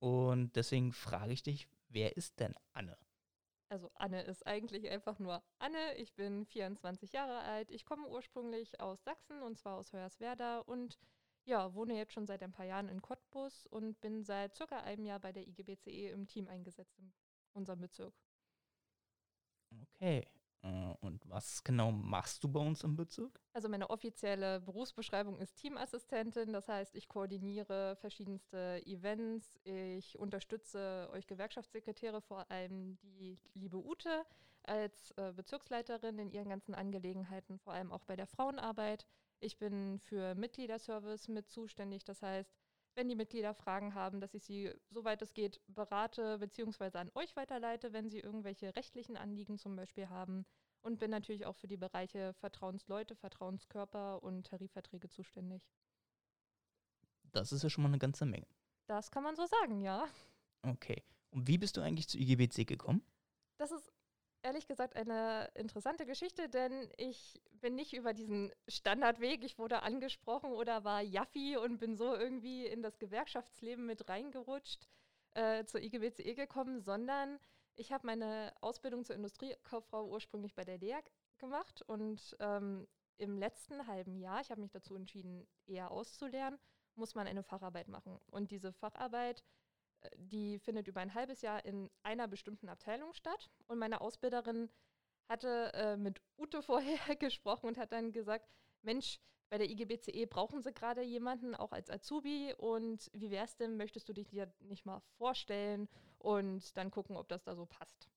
Und 0.01 0.55
deswegen 0.55 0.93
frage 0.93 1.31
ich 1.31 1.43
dich, 1.43 1.67
wer 1.89 2.17
ist 2.17 2.39
denn 2.39 2.55
Anne? 2.73 2.97
Also 3.69 3.91
Anne 3.93 4.23
ist 4.23 4.45
eigentlich 4.47 4.89
einfach 4.89 5.19
nur 5.19 5.43
Anne. 5.59 5.95
Ich 5.97 6.15
bin 6.15 6.43
24 6.47 7.13
Jahre 7.13 7.39
alt. 7.41 7.69
Ich 7.69 7.85
komme 7.85 8.07
ursprünglich 8.07 8.79
aus 8.79 9.03
Sachsen 9.03 9.43
und 9.43 9.59
zwar 9.59 9.77
aus 9.77 9.93
Hoyerswerda 9.93 10.59
und 10.61 10.97
ja, 11.45 11.73
wohne 11.75 11.95
jetzt 11.95 12.13
schon 12.13 12.25
seit 12.25 12.41
ein 12.41 12.51
paar 12.51 12.65
Jahren 12.65 12.89
in 12.89 13.03
Cottbus 13.03 13.67
und 13.67 14.01
bin 14.01 14.23
seit 14.23 14.55
circa 14.55 14.79
einem 14.79 15.05
Jahr 15.05 15.19
bei 15.19 15.31
der 15.31 15.47
IGBCE 15.47 16.09
im 16.09 16.27
Team 16.27 16.47
eingesetzt 16.47 16.97
in 16.97 17.13
unserem 17.53 17.81
Bezirk. 17.81 18.15
Okay. 19.83 20.27
Äh, 20.63 20.93
Und 21.01 21.27
was 21.29 21.63
genau 21.63 21.91
machst 21.91 22.43
du 22.43 22.47
bei 22.49 22.59
uns 22.59 22.83
im 22.83 22.95
Bezirk? 22.95 23.41
Also 23.53 23.67
meine 23.69 23.89
offizielle 23.89 24.61
Berufsbeschreibung 24.61 25.37
ist 25.39 25.55
Teamassistentin. 25.55 26.53
Das 26.53 26.67
heißt, 26.67 26.95
ich 26.95 27.07
koordiniere 27.07 27.95
verschiedenste 27.97 28.81
Events. 28.85 29.59
Ich 29.63 30.17
unterstütze 30.19 31.09
euch 31.11 31.27
Gewerkschaftssekretäre, 31.27 32.21
vor 32.21 32.49
allem 32.51 32.97
die 33.01 33.39
liebe 33.53 33.77
Ute 33.77 34.25
als 34.63 35.11
äh, 35.17 35.33
Bezirksleiterin 35.33 36.19
in 36.19 36.31
ihren 36.31 36.49
ganzen 36.49 36.75
Angelegenheiten, 36.75 37.57
vor 37.57 37.73
allem 37.73 37.91
auch 37.91 38.03
bei 38.03 38.15
der 38.15 38.27
Frauenarbeit. 38.27 39.07
Ich 39.39 39.57
bin 39.57 39.97
für 39.99 40.35
Mitgliederservice 40.35 41.27
mit 41.27 41.49
zuständig. 41.49 42.03
Das 42.05 42.21
heißt, 42.21 42.60
wenn 42.95 43.07
die 43.07 43.15
Mitglieder 43.15 43.53
Fragen 43.53 43.93
haben, 43.93 44.19
dass 44.19 44.33
ich 44.33 44.43
sie, 44.43 44.73
soweit 44.89 45.21
es 45.21 45.33
geht, 45.33 45.61
berate 45.67 46.39
bzw. 46.39 46.97
an 46.97 47.11
euch 47.15 47.35
weiterleite, 47.35 47.93
wenn 47.93 48.09
sie 48.09 48.19
irgendwelche 48.19 48.75
rechtlichen 48.75 49.17
Anliegen 49.17 49.57
zum 49.57 49.75
Beispiel 49.75 50.09
haben 50.09 50.45
und 50.81 50.99
bin 50.99 51.11
natürlich 51.11 51.45
auch 51.45 51.55
für 51.55 51.67
die 51.67 51.77
Bereiche 51.77 52.33
Vertrauensleute, 52.33 53.15
Vertrauenskörper 53.15 54.21
und 54.23 54.47
Tarifverträge 54.47 55.09
zuständig. 55.09 55.63
Das 57.31 57.51
ist 57.51 57.63
ja 57.63 57.69
schon 57.69 57.83
mal 57.83 57.89
eine 57.89 57.99
ganze 57.99 58.25
Menge. 58.25 58.47
Das 58.87 59.09
kann 59.11 59.23
man 59.23 59.35
so 59.35 59.45
sagen, 59.45 59.81
ja. 59.81 60.07
Okay. 60.63 61.03
Und 61.29 61.47
wie 61.47 61.57
bist 61.57 61.77
du 61.77 61.81
eigentlich 61.81 62.09
zu 62.09 62.17
IGBC 62.17 62.65
gekommen? 62.67 63.05
Das 63.57 63.71
ist 63.71 63.91
ehrlich 64.43 64.67
gesagt 64.67 64.95
eine 64.95 65.49
interessante 65.55 66.05
Geschichte, 66.05 66.49
denn 66.49 66.89
ich 66.97 67.41
bin 67.61 67.75
nicht 67.75 67.93
über 67.93 68.13
diesen 68.13 68.51
Standardweg, 68.67 69.43
ich 69.43 69.57
wurde 69.57 69.83
angesprochen 69.83 70.51
oder 70.51 70.83
war 70.83 71.01
Jaffi 71.01 71.57
und 71.57 71.77
bin 71.77 71.95
so 71.95 72.15
irgendwie 72.15 72.65
in 72.65 72.81
das 72.81 72.99
Gewerkschaftsleben 72.99 73.85
mit 73.85 74.07
reingerutscht, 74.09 74.87
äh, 75.33 75.65
zur 75.65 75.81
IGBCE 75.81 76.35
gekommen, 76.35 76.81
sondern 76.81 77.39
ich 77.75 77.91
habe 77.91 78.05
meine 78.05 78.53
Ausbildung 78.61 79.05
zur 79.05 79.15
Industriekauffrau 79.15 80.07
ursprünglich 80.07 80.53
bei 80.55 80.63
der 80.63 80.77
LEAG 80.77 81.05
gemacht 81.37 81.81
und 81.83 82.35
ähm, 82.39 82.87
im 83.17 83.37
letzten 83.37 83.87
halben 83.87 84.17
Jahr, 84.17 84.41
ich 84.41 84.49
habe 84.49 84.61
mich 84.61 84.71
dazu 84.71 84.95
entschieden, 84.95 85.47
eher 85.67 85.91
auszulernen, 85.91 86.59
muss 86.95 87.15
man 87.15 87.27
eine 87.27 87.43
Facharbeit 87.43 87.87
machen. 87.87 88.19
Und 88.31 88.51
diese 88.51 88.73
Facharbeit 88.73 89.43
die 90.17 90.59
findet 90.59 90.87
über 90.87 91.01
ein 91.01 91.13
halbes 91.13 91.41
Jahr 91.41 91.63
in 91.65 91.89
einer 92.03 92.27
bestimmten 92.27 92.69
Abteilung 92.69 93.13
statt. 93.13 93.49
Und 93.67 93.79
meine 93.79 94.01
Ausbilderin 94.01 94.69
hatte 95.29 95.71
äh, 95.73 95.97
mit 95.97 96.21
Ute 96.37 96.61
vorher 96.61 97.15
gesprochen 97.15 97.67
und 97.67 97.77
hat 97.77 97.91
dann 97.91 98.11
gesagt, 98.11 98.47
Mensch, 98.81 99.19
bei 99.49 99.57
der 99.57 99.69
IGBCE 99.69 100.27
brauchen 100.27 100.61
sie 100.61 100.71
gerade 100.71 101.01
jemanden, 101.01 101.55
auch 101.55 101.73
als 101.73 101.89
Azubi. 101.89 102.53
Und 102.57 103.09
wie 103.13 103.31
wär's 103.31 103.57
denn, 103.57 103.75
möchtest 103.77 104.07
du 104.07 104.13
dich 104.13 104.29
dir 104.29 104.51
nicht 104.59 104.85
mal 104.85 105.01
vorstellen 105.17 105.89
und 106.19 106.77
dann 106.77 106.89
gucken, 106.89 107.17
ob 107.17 107.27
das 107.27 107.43
da 107.43 107.55
so 107.55 107.65
passt? 107.65 108.09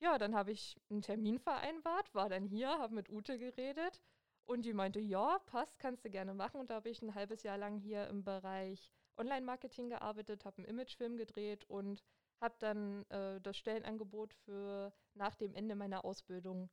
Ja, 0.00 0.18
dann 0.18 0.36
habe 0.36 0.52
ich 0.52 0.76
einen 0.90 1.02
Termin 1.02 1.40
vereinbart, 1.40 2.14
war 2.14 2.28
dann 2.28 2.44
hier, 2.44 2.68
habe 2.68 2.94
mit 2.94 3.10
Ute 3.10 3.38
geredet 3.38 4.00
Und 4.44 4.64
die 4.64 4.72
meinte, 4.72 5.00
ja, 5.00 5.40
passt, 5.46 5.78
kannst 5.80 6.04
du 6.04 6.10
gerne 6.10 6.32
machen. 6.32 6.60
Und 6.60 6.70
da 6.70 6.76
habe 6.76 6.90
ich 6.90 7.02
ein 7.02 7.14
halbes 7.14 7.42
Jahr 7.42 7.58
lang 7.58 7.76
hier 7.78 8.06
im 8.06 8.22
Bereich 8.22 8.90
Online-Marketing 9.18 9.90
gearbeitet, 9.90 10.44
habe 10.44 10.58
einen 10.58 10.66
Imagefilm 10.66 11.16
gedreht 11.16 11.64
und 11.64 12.02
habe 12.40 12.54
dann 12.58 13.04
äh, 13.10 13.40
das 13.40 13.56
Stellenangebot 13.56 14.34
für 14.34 14.92
nach 15.14 15.34
dem 15.34 15.54
Ende 15.54 15.74
meiner 15.74 16.04
Ausbildung 16.04 16.70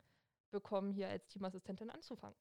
bekommen, 0.51 0.91
hier 0.91 1.09
als 1.09 1.27
Teamassistentin 1.27 1.89
anzufangen. 1.89 2.37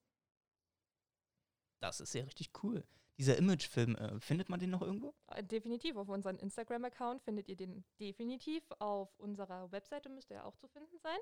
Das 1.81 2.01
ist 2.01 2.14
ja 2.14 2.23
richtig 2.25 2.51
cool. 2.62 2.85
Dieser 3.19 3.37
Imagefilm, 3.37 3.95
äh, 3.97 4.19
findet 4.21 4.49
man 4.49 4.59
den 4.59 4.71
noch 4.71 4.83
irgendwo? 4.83 5.14
Äh, 5.29 5.45
definitiv. 5.45 5.97
Auf 5.97 6.09
unserem 6.09 6.37
Instagram-Account 6.38 7.23
findet 7.23 7.49
ihr 7.49 7.57
den 7.57 7.85
definitiv. 8.01 8.64
Auf 8.79 9.17
unserer 9.19 9.71
Webseite 9.71 10.09
müsste 10.09 10.35
er 10.35 10.47
auch 10.47 10.57
zu 10.57 10.67
finden 10.69 10.99
sein. 10.99 11.19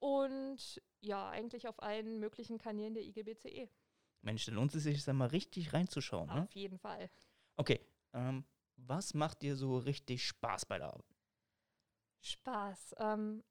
Und 0.00 0.82
ja, 1.00 1.28
eigentlich 1.30 1.68
auf 1.68 1.80
allen 1.80 2.18
möglichen 2.18 2.58
Kanälen 2.58 2.94
der 2.94 3.04
IGBCE. 3.04 3.68
Mensch, 4.22 4.46
dann 4.46 4.56
lohnt 4.56 4.74
es 4.74 4.82
sich 4.82 5.04
da 5.04 5.12
mal 5.12 5.28
richtig 5.28 5.72
reinzuschauen. 5.72 6.28
Ne? 6.28 6.42
Auf 6.42 6.54
jeden 6.54 6.78
Fall. 6.78 7.08
Okay, 7.56 7.80
ähm, 8.12 8.44
was 8.76 9.14
macht 9.14 9.42
dir 9.42 9.56
so 9.56 9.78
richtig 9.78 10.24
Spaß 10.24 10.66
bei 10.66 10.78
der 10.78 10.88
Arbeit? 10.88 11.16
Spaß. 12.20 12.94
Ähm, 12.98 13.42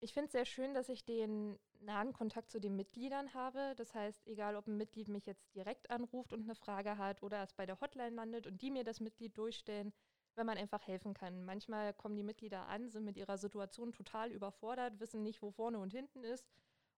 ich 0.00 0.12
finde 0.12 0.26
es 0.26 0.32
sehr 0.32 0.44
schön, 0.44 0.74
dass 0.74 0.88
ich 0.88 1.04
den 1.04 1.58
nahen 1.80 2.12
Kontakt 2.12 2.50
zu 2.50 2.60
den 2.60 2.76
Mitgliedern 2.76 3.32
habe. 3.34 3.74
Das 3.76 3.94
heißt, 3.94 4.26
egal 4.26 4.56
ob 4.56 4.66
ein 4.66 4.76
Mitglied 4.76 5.08
mich 5.08 5.26
jetzt 5.26 5.54
direkt 5.54 5.90
anruft 5.90 6.32
und 6.32 6.42
eine 6.42 6.54
Frage 6.54 6.98
hat 6.98 7.22
oder 7.22 7.42
es 7.42 7.52
bei 7.52 7.66
der 7.66 7.80
Hotline 7.80 8.14
landet 8.14 8.46
und 8.46 8.60
die 8.62 8.70
mir 8.70 8.84
das 8.84 9.00
Mitglied 9.00 9.36
durchstellen, 9.36 9.92
wenn 10.34 10.46
man 10.46 10.58
einfach 10.58 10.86
helfen 10.86 11.14
kann. 11.14 11.44
Manchmal 11.44 11.94
kommen 11.94 12.16
die 12.16 12.22
Mitglieder 12.22 12.66
an, 12.66 12.90
sind 12.90 13.04
mit 13.04 13.16
ihrer 13.16 13.38
Situation 13.38 13.92
total 13.92 14.32
überfordert, 14.32 14.98
wissen 15.00 15.22
nicht, 15.22 15.42
wo 15.42 15.50
vorne 15.50 15.78
und 15.78 15.92
hinten 15.92 16.24
ist. 16.24 16.44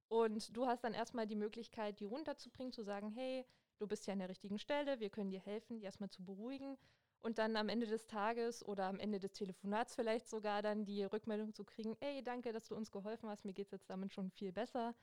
Und 0.09 0.57
du 0.57 0.67
hast 0.67 0.85
dann 0.85 0.95
erstmal 0.95 1.27
die 1.27 1.37
Möglichkeit, 1.37 2.01
die 2.01 2.05
runterzubringen, 2.05 2.73
zu 2.73 2.83
sagen, 2.83 3.11
hey, 3.11 3.45
du 3.79 3.87
bist 3.87 4.07
ja 4.07 4.13
an 4.13 4.21
der 4.21 4.29
richtigen 4.29 4.59
Stelle, 4.59 5.01
wir 5.01 5.11
können 5.11 5.31
dir 5.31 5.41
helfen, 5.41 5.77
die 5.77 5.85
erstmal 5.85 6.11
zu 6.11 6.25
beruhigen 6.25 6.79
und 7.23 7.39
dann 7.39 7.57
am 7.57 7.69
Ende 7.69 7.87
des 7.87 8.07
Tages 8.07 8.65
oder 8.65 8.85
am 8.87 8.99
Ende 8.99 9.19
des 9.19 9.33
Telefonats 9.33 9.95
vielleicht 9.95 10.29
sogar 10.29 10.63
dann 10.63 10.85
die 10.85 11.05
Rückmeldung 11.05 11.55
zu 11.55 11.65
kriegen, 11.65 11.97
ey, 12.01 12.23
danke, 12.23 12.53
dass 12.53 12.69
du 12.69 12.75
uns 12.77 12.91
geholfen 12.91 13.29
hast, 13.29 13.45
mir 13.45 13.53
geht 13.53 13.67
es 13.67 13.73
jetzt 13.73 13.91
damit 13.91 14.13
schon 14.13 14.31
viel 14.31 14.53
besser. 14.53 14.95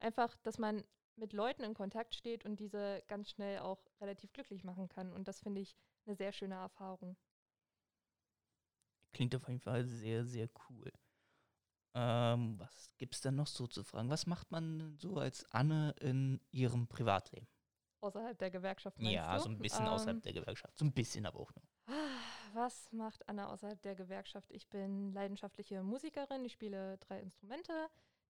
Einfach, 0.00 0.36
dass 0.42 0.58
man 0.58 0.84
mit 1.16 1.32
Leuten 1.32 1.64
in 1.64 1.74
Kontakt 1.74 2.14
steht 2.14 2.44
und 2.44 2.60
diese 2.60 3.02
ganz 3.08 3.30
schnell 3.30 3.58
auch 3.58 3.84
relativ 4.00 4.32
glücklich 4.32 4.64
machen 4.64 4.88
kann. 4.88 5.12
Und 5.12 5.28
das 5.28 5.40
finde 5.40 5.60
ich 5.60 5.76
eine 6.06 6.14
sehr 6.14 6.32
schöne 6.32 6.54
Erfahrung. 6.54 7.16
Klingt 9.12 9.34
auf 9.34 9.48
jeden 9.48 9.60
Fall 9.60 9.84
sehr, 9.84 10.24
sehr 10.24 10.48
cool. 10.68 10.92
Ähm, 11.94 12.58
was 12.58 12.90
gibt 12.98 13.14
es 13.14 13.20
denn 13.20 13.34
noch 13.34 13.46
so 13.46 13.66
zu 13.66 13.82
fragen? 13.82 14.10
Was 14.10 14.26
macht 14.26 14.50
man 14.50 14.96
so 14.98 15.16
als 15.16 15.44
Anne 15.50 15.94
in 16.00 16.40
ihrem 16.50 16.86
Privatleben? 16.86 17.48
Außerhalb 18.00 18.38
der 18.38 18.50
Gewerkschaft, 18.50 19.00
Ja, 19.00 19.36
du? 19.36 19.42
so 19.42 19.48
ein 19.48 19.58
bisschen 19.58 19.86
Ähm, 19.86 19.92
außerhalb 19.92 20.22
der 20.22 20.32
Gewerkschaft. 20.32 20.78
So 20.78 20.84
ein 20.84 20.92
bisschen 20.92 21.26
aber 21.26 21.40
auch 21.40 21.52
nur. 21.54 21.96
Was 22.54 22.92
macht 22.92 23.28
Anna 23.28 23.48
außerhalb 23.52 23.80
der 23.82 23.94
Gewerkschaft? 23.94 24.50
Ich 24.52 24.68
bin 24.68 25.12
leidenschaftliche 25.12 25.82
Musikerin. 25.82 26.44
Ich 26.44 26.52
spiele 26.52 26.98
drei 26.98 27.20
Instrumente: 27.20 27.72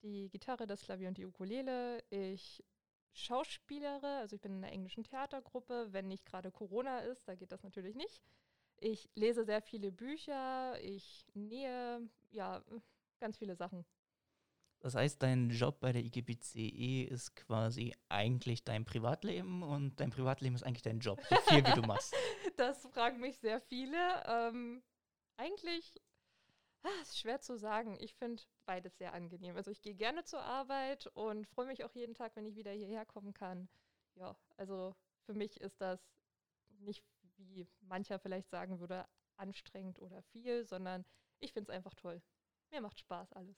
die 0.03 0.29
Gitarre, 0.31 0.67
das 0.67 0.83
Klavier 0.83 1.09
und 1.09 1.19
die 1.19 1.27
Ukulele. 1.27 2.03
Ich 2.11 2.65
schauspielere, 3.13 4.19
also 4.19 4.37
ich 4.37 4.43
bin 4.43 4.53
in 4.53 4.65
einer 4.65 4.73
englischen 4.73 5.05
Theatergruppe, 5.05 5.89
wenn 5.93 6.09
nicht 6.09 6.25
gerade 6.25 6.51
Corona 6.51 7.01
ist, 7.01 7.27
da 7.27 7.35
geht 7.35 7.53
das 7.53 7.63
natürlich 7.63 7.97
nicht. 7.97 8.23
Ich 8.77 9.11
lese 9.17 9.45
sehr 9.45 9.61
viele 9.61 9.91
Bücher, 9.91 10.81
ich 10.81 11.27
nähe, 11.35 12.01
ja, 12.31 12.63
ganz 13.19 13.37
viele 13.39 13.57
Sachen. 13.57 13.85
Das 14.81 14.95
heißt, 14.95 15.23
dein 15.23 15.51
Job 15.51 15.81
bei 15.81 15.93
der 15.93 16.03
IGBCE 16.05 17.03
ist 17.03 17.35
quasi 17.35 17.95
eigentlich 18.09 18.65
dein 18.65 18.85
Privatleben 18.85 19.63
und 19.63 19.99
dein 19.99 20.11
Privatleben 20.11 20.55
ist 20.55 20.63
eigentlich 20.63 20.83
dein 20.83 21.01
Job, 21.01 21.21
so 21.29 21.37
viel 21.49 21.67
wie 21.67 21.73
du 21.73 21.83
machst. 21.87 22.15
Das 22.57 22.87
fragen 22.87 23.19
mich 23.19 23.39
sehr 23.39 23.61
viele. 23.61 23.99
Ähm, 24.27 24.83
eigentlich 25.37 25.95
ah, 26.83 27.03
ist 27.03 27.19
schwer 27.19 27.41
zu 27.41 27.57
sagen. 27.57 27.97
Ich 28.01 28.15
finde 28.15 28.43
beides 28.67 28.97
sehr 28.99 29.15
angenehm. 29.15 29.57
Also 29.57 29.71
ich 29.71 29.83
gehe 29.83 29.95
gerne 29.95 30.25
zur 30.25 30.43
Arbeit 30.43 31.09
und 31.09 31.47
freue 31.47 31.67
mich 31.67 31.85
auch 31.85 31.95
jeden 31.95 32.15
Tag, 32.15 32.37
wenn 32.37 32.47
ich 32.47 32.57
wieder 32.57 32.73
hierher 32.73 33.05
kommen 33.05 33.35
kann. 33.35 33.69
Ja, 34.15 34.37
also 34.57 34.95
für 35.25 35.35
mich 35.35 35.61
ist 35.61 35.81
das 35.81 36.01
nicht, 36.81 37.05
wie 37.37 37.67
mancher 37.81 38.19
vielleicht 38.19 38.49
sagen 38.51 38.81
würde, 38.81 39.07
anstrengend 39.37 40.01
oder 40.01 40.23
viel, 40.23 40.65
sondern 40.65 41.05
ich 41.41 41.53
finde 41.53 41.71
es 41.71 41.77
einfach 41.77 41.95
toll. 41.95 42.21
Mir 42.71 42.81
macht 42.81 43.01
Spaß 43.01 43.33
alles. 43.33 43.57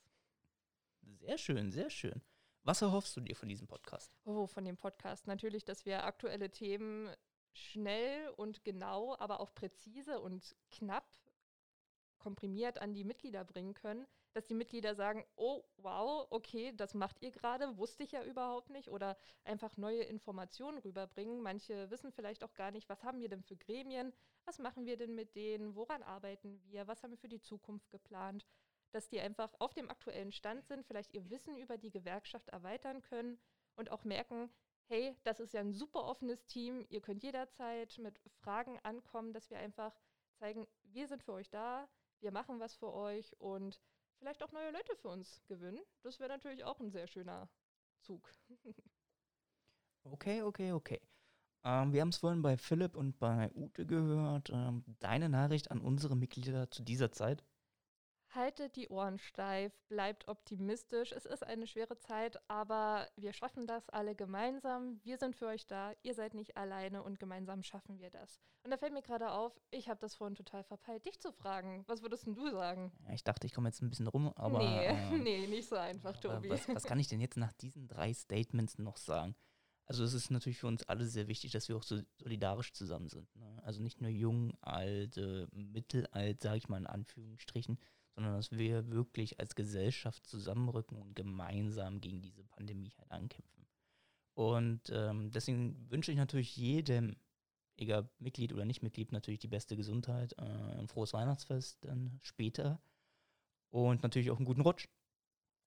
Sehr 1.01 1.37
schön, 1.37 1.71
sehr 1.71 1.89
schön. 1.89 2.21
Was 2.63 2.81
erhoffst 2.81 3.15
du 3.17 3.21
dir 3.21 3.35
von 3.35 3.49
diesem 3.49 3.67
Podcast? 3.67 4.15
Oh, 4.23 4.45
von 4.47 4.65
dem 4.65 4.77
Podcast. 4.77 5.27
Natürlich, 5.27 5.65
dass 5.65 5.85
wir 5.85 6.03
aktuelle 6.03 6.51
Themen 6.51 7.09
schnell 7.53 8.29
und 8.37 8.63
genau, 8.63 9.15
aber 9.17 9.39
auch 9.39 9.53
präzise 9.53 10.19
und 10.19 10.55
knapp 10.69 11.05
komprimiert 12.19 12.79
an 12.79 12.93
die 12.93 13.03
Mitglieder 13.03 13.43
bringen 13.43 13.73
können, 13.73 14.05
dass 14.33 14.45
die 14.45 14.53
Mitglieder 14.53 14.95
sagen, 14.95 15.25
oh, 15.35 15.63
wow, 15.77 16.27
okay, 16.29 16.71
das 16.75 16.93
macht 16.93 17.21
ihr 17.21 17.31
gerade, 17.31 17.77
wusste 17.77 18.03
ich 18.03 18.11
ja 18.11 18.23
überhaupt 18.23 18.69
nicht 18.69 18.89
oder 18.89 19.17
einfach 19.43 19.75
neue 19.75 20.03
Informationen 20.03 20.77
rüberbringen. 20.77 21.41
Manche 21.41 21.89
wissen 21.89 22.11
vielleicht 22.11 22.43
auch 22.43 22.53
gar 22.53 22.71
nicht, 22.71 22.87
was 22.89 23.03
haben 23.03 23.19
wir 23.19 23.27
denn 23.27 23.41
für 23.41 23.57
Gremien, 23.57 24.13
was 24.45 24.59
machen 24.59 24.85
wir 24.85 24.97
denn 24.97 25.15
mit 25.15 25.35
denen, 25.35 25.75
woran 25.75 26.03
arbeiten 26.03 26.61
wir, 26.63 26.87
was 26.87 27.01
haben 27.01 27.11
wir 27.11 27.17
für 27.17 27.27
die 27.27 27.41
Zukunft 27.41 27.89
geplant, 27.89 28.45
dass 28.91 29.09
die 29.09 29.19
einfach 29.19 29.53
auf 29.59 29.73
dem 29.73 29.89
aktuellen 29.89 30.31
Stand 30.31 30.65
sind, 30.65 30.85
vielleicht 30.85 31.13
ihr 31.13 31.29
Wissen 31.29 31.57
über 31.57 31.77
die 31.77 31.91
Gewerkschaft 31.91 32.49
erweitern 32.49 33.01
können 33.01 33.39
und 33.75 33.91
auch 33.91 34.03
merken, 34.03 34.49
hey, 34.85 35.15
das 35.23 35.39
ist 35.39 35.53
ja 35.53 35.61
ein 35.61 35.73
super 35.73 36.05
offenes 36.05 36.45
Team, 36.45 36.85
ihr 36.89 37.01
könnt 37.01 37.23
jederzeit 37.23 37.97
mit 37.97 38.19
Fragen 38.41 38.79
ankommen, 38.83 39.33
dass 39.33 39.49
wir 39.49 39.57
einfach 39.57 39.95
zeigen, 40.35 40.67
wir 40.83 41.07
sind 41.07 41.23
für 41.23 41.33
euch 41.33 41.49
da, 41.49 41.87
wir 42.19 42.31
machen 42.31 42.59
was 42.59 42.75
für 42.75 42.93
euch 42.93 43.39
und 43.39 43.79
vielleicht 44.17 44.43
auch 44.43 44.51
neue 44.51 44.71
Leute 44.71 44.95
für 44.95 45.09
uns 45.09 45.41
gewinnen. 45.47 45.79
Das 46.03 46.19
wäre 46.19 46.29
natürlich 46.29 46.63
auch 46.63 46.79
ein 46.79 46.91
sehr 46.91 47.07
schöner 47.07 47.49
Zug. 48.01 48.29
Okay, 50.03 50.41
okay, 50.41 50.71
okay. 50.71 50.99
Ähm, 51.63 51.93
wir 51.93 52.01
haben 52.01 52.09
es 52.09 52.17
vorhin 52.17 52.41
bei 52.41 52.57
Philipp 52.57 52.95
und 52.95 53.19
bei 53.19 53.51
Ute 53.53 53.85
gehört. 53.85 54.49
Ähm, 54.49 54.83
deine 54.99 55.29
Nachricht 55.29 55.69
an 55.69 55.79
unsere 55.79 56.15
Mitglieder 56.15 56.71
zu 56.71 56.81
dieser 56.81 57.11
Zeit? 57.11 57.43
Haltet 58.33 58.77
die 58.77 58.87
Ohren 58.87 59.19
steif, 59.19 59.73
bleibt 59.89 60.29
optimistisch. 60.29 61.11
Es 61.11 61.25
ist 61.25 61.43
eine 61.43 61.67
schwere 61.67 61.97
Zeit, 61.97 62.39
aber 62.47 63.09
wir 63.17 63.33
schaffen 63.33 63.67
das 63.67 63.89
alle 63.89 64.15
gemeinsam. 64.15 65.01
Wir 65.03 65.17
sind 65.17 65.35
für 65.35 65.47
euch 65.47 65.67
da. 65.67 65.91
Ihr 66.01 66.13
seid 66.13 66.33
nicht 66.33 66.55
alleine 66.55 67.03
und 67.03 67.19
gemeinsam 67.19 67.61
schaffen 67.61 67.99
wir 67.99 68.09
das. 68.09 68.39
Und 68.63 68.71
da 68.71 68.77
fällt 68.77 68.93
mir 68.93 69.01
gerade 69.01 69.31
auf, 69.31 69.59
ich 69.69 69.89
habe 69.89 69.99
das 69.99 70.15
vorhin 70.15 70.35
total 70.35 70.63
verpeilt, 70.63 71.05
dich 71.05 71.19
zu 71.19 71.33
fragen. 71.33 71.83
Was 71.87 72.03
würdest 72.03 72.25
denn 72.25 72.35
du 72.35 72.49
sagen? 72.51 72.93
Ja, 73.05 73.13
ich 73.13 73.25
dachte, 73.25 73.47
ich 73.47 73.53
komme 73.53 73.67
jetzt 73.67 73.81
ein 73.81 73.89
bisschen 73.89 74.07
rum, 74.07 74.31
aber. 74.37 74.59
nee, 74.59 74.85
ähm, 74.85 75.23
nee, 75.23 75.47
nicht 75.47 75.67
so 75.67 75.75
einfach, 75.75 76.15
Tobi. 76.17 76.49
Was, 76.49 76.69
was 76.69 76.83
kann 76.83 76.99
ich 76.99 77.09
denn 77.09 77.19
jetzt 77.19 77.35
nach 77.35 77.51
diesen 77.51 77.89
drei 77.89 78.13
Statements 78.13 78.77
noch 78.77 78.95
sagen? 78.95 79.35
Also 79.87 80.05
es 80.05 80.13
ist 80.13 80.31
natürlich 80.31 80.59
für 80.59 80.67
uns 80.67 80.83
alle 80.83 81.05
sehr 81.05 81.27
wichtig, 81.27 81.51
dass 81.51 81.67
wir 81.67 81.75
auch 81.75 81.83
so 81.83 81.99
solidarisch 82.15 82.71
zusammen 82.71 83.09
sind. 83.09 83.35
Ne? 83.35 83.61
Also 83.65 83.81
nicht 83.81 83.99
nur 83.99 84.09
jung, 84.09 84.53
alt, 84.61 85.17
äh, 85.17 85.47
mittelalt, 85.51 86.39
sage 86.39 86.59
ich 86.59 86.69
mal 86.69 86.77
in 86.77 86.87
Anführungsstrichen, 86.87 87.77
sondern 88.15 88.35
dass 88.35 88.51
wir 88.51 88.89
wirklich 88.91 89.39
als 89.39 89.55
Gesellschaft 89.55 90.25
zusammenrücken 90.25 90.97
und 90.97 91.15
gemeinsam 91.15 92.01
gegen 92.01 92.21
diese 92.21 92.43
Pandemie 92.43 92.93
halt 92.97 93.11
ankämpfen. 93.11 93.67
Und 94.33 94.89
ähm, 94.91 95.31
deswegen 95.31 95.89
wünsche 95.89 96.11
ich 96.11 96.17
natürlich 96.17 96.55
jedem, 96.55 97.15
egal 97.77 98.09
Mitglied 98.19 98.53
oder 98.53 98.65
nicht 98.65 98.81
Mitglied, 98.81 99.11
natürlich 99.11 99.39
die 99.39 99.47
beste 99.47 99.75
Gesundheit, 99.75 100.33
äh, 100.37 100.79
ein 100.79 100.87
frohes 100.87 101.13
Weihnachtsfest 101.13 101.83
dann 101.85 102.19
später 102.21 102.81
und 103.69 104.03
natürlich 104.03 104.31
auch 104.31 104.37
einen 104.37 104.45
guten 104.45 104.61
Rutsch. 104.61 104.87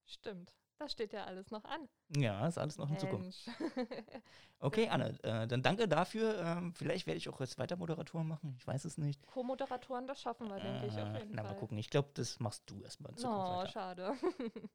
Stimmt. 0.07 0.54
Das 0.78 0.92
steht 0.92 1.12
ja 1.12 1.24
alles 1.24 1.50
noch 1.50 1.64
an. 1.64 1.88
Ja, 2.16 2.46
ist 2.46 2.58
alles 2.58 2.78
noch 2.78 2.90
in 2.90 2.98
Zukunft. 2.98 3.46
Mensch. 3.46 3.87
Okay, 4.60 4.88
Anne, 4.88 5.18
äh, 5.24 5.46
dann 5.46 5.62
danke 5.62 5.87
dafür. 5.87 6.38
Ähm, 6.40 6.72
vielleicht 6.74 7.06
werde 7.06 7.18
ich 7.18 7.28
auch 7.28 7.38
jetzt 7.40 7.58
weiter 7.58 7.76
Moderatoren 7.76 8.26
machen. 8.26 8.54
Ich 8.56 8.66
weiß 8.66 8.87
es 8.87 8.96
nicht. 8.96 9.20
Co-Moderatoren, 9.26 10.06
das 10.06 10.22
schaffen 10.22 10.48
wir, 10.48 10.58
denke 10.58 10.87
ich, 10.87 10.92
auf 10.94 11.08
Äh, 11.14 11.18
jeden 11.18 11.34
na, 11.34 11.42
Fall. 11.42 11.52
mal 11.52 11.58
gucken. 11.58 11.76
Ich 11.76 11.90
glaube, 11.90 12.08
das 12.14 12.40
machst 12.40 12.62
du 12.70 12.80
erstmal 12.80 13.10
in 13.12 13.18
Zukunft 13.18 13.46
Oh, 13.46 13.56
weiter. 13.58 13.68
schade. 13.70 14.12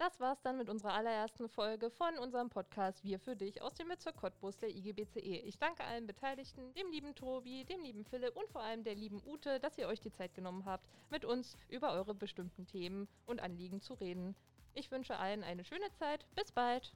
Das 0.00 0.20
war's 0.20 0.40
dann 0.42 0.58
mit 0.58 0.68
unserer 0.68 0.92
allerersten 0.94 1.48
Folge 1.48 1.90
von 1.90 2.16
unserem 2.18 2.50
Podcast 2.50 3.02
Wir 3.02 3.18
für 3.18 3.34
dich 3.34 3.60
aus 3.62 3.74
dem 3.74 3.88
Bezirk 3.88 4.14
Cottbus 4.16 4.56
der 4.56 4.68
IGBCE. 4.68 5.18
Ich 5.40 5.58
danke 5.58 5.82
allen 5.82 6.06
Beteiligten, 6.06 6.72
dem 6.74 6.88
lieben 6.92 7.16
Tobi, 7.16 7.64
dem 7.64 7.82
lieben 7.82 8.04
Philipp 8.04 8.36
und 8.36 8.48
vor 8.48 8.60
allem 8.62 8.84
der 8.84 8.94
lieben 8.94 9.20
Ute, 9.26 9.58
dass 9.58 9.76
ihr 9.76 9.88
euch 9.88 9.98
die 9.98 10.12
Zeit 10.12 10.34
genommen 10.34 10.64
habt, 10.66 10.86
mit 11.10 11.24
uns 11.24 11.56
über 11.68 11.90
eure 11.94 12.14
bestimmten 12.14 12.64
Themen 12.64 13.08
und 13.26 13.40
Anliegen 13.40 13.80
zu 13.80 13.94
reden. 13.94 14.36
Ich 14.74 14.90
wünsche 14.90 15.16
allen 15.18 15.44
eine 15.44 15.64
schöne 15.64 15.90
Zeit. 15.98 16.24
Bis 16.34 16.52
bald. 16.52 16.92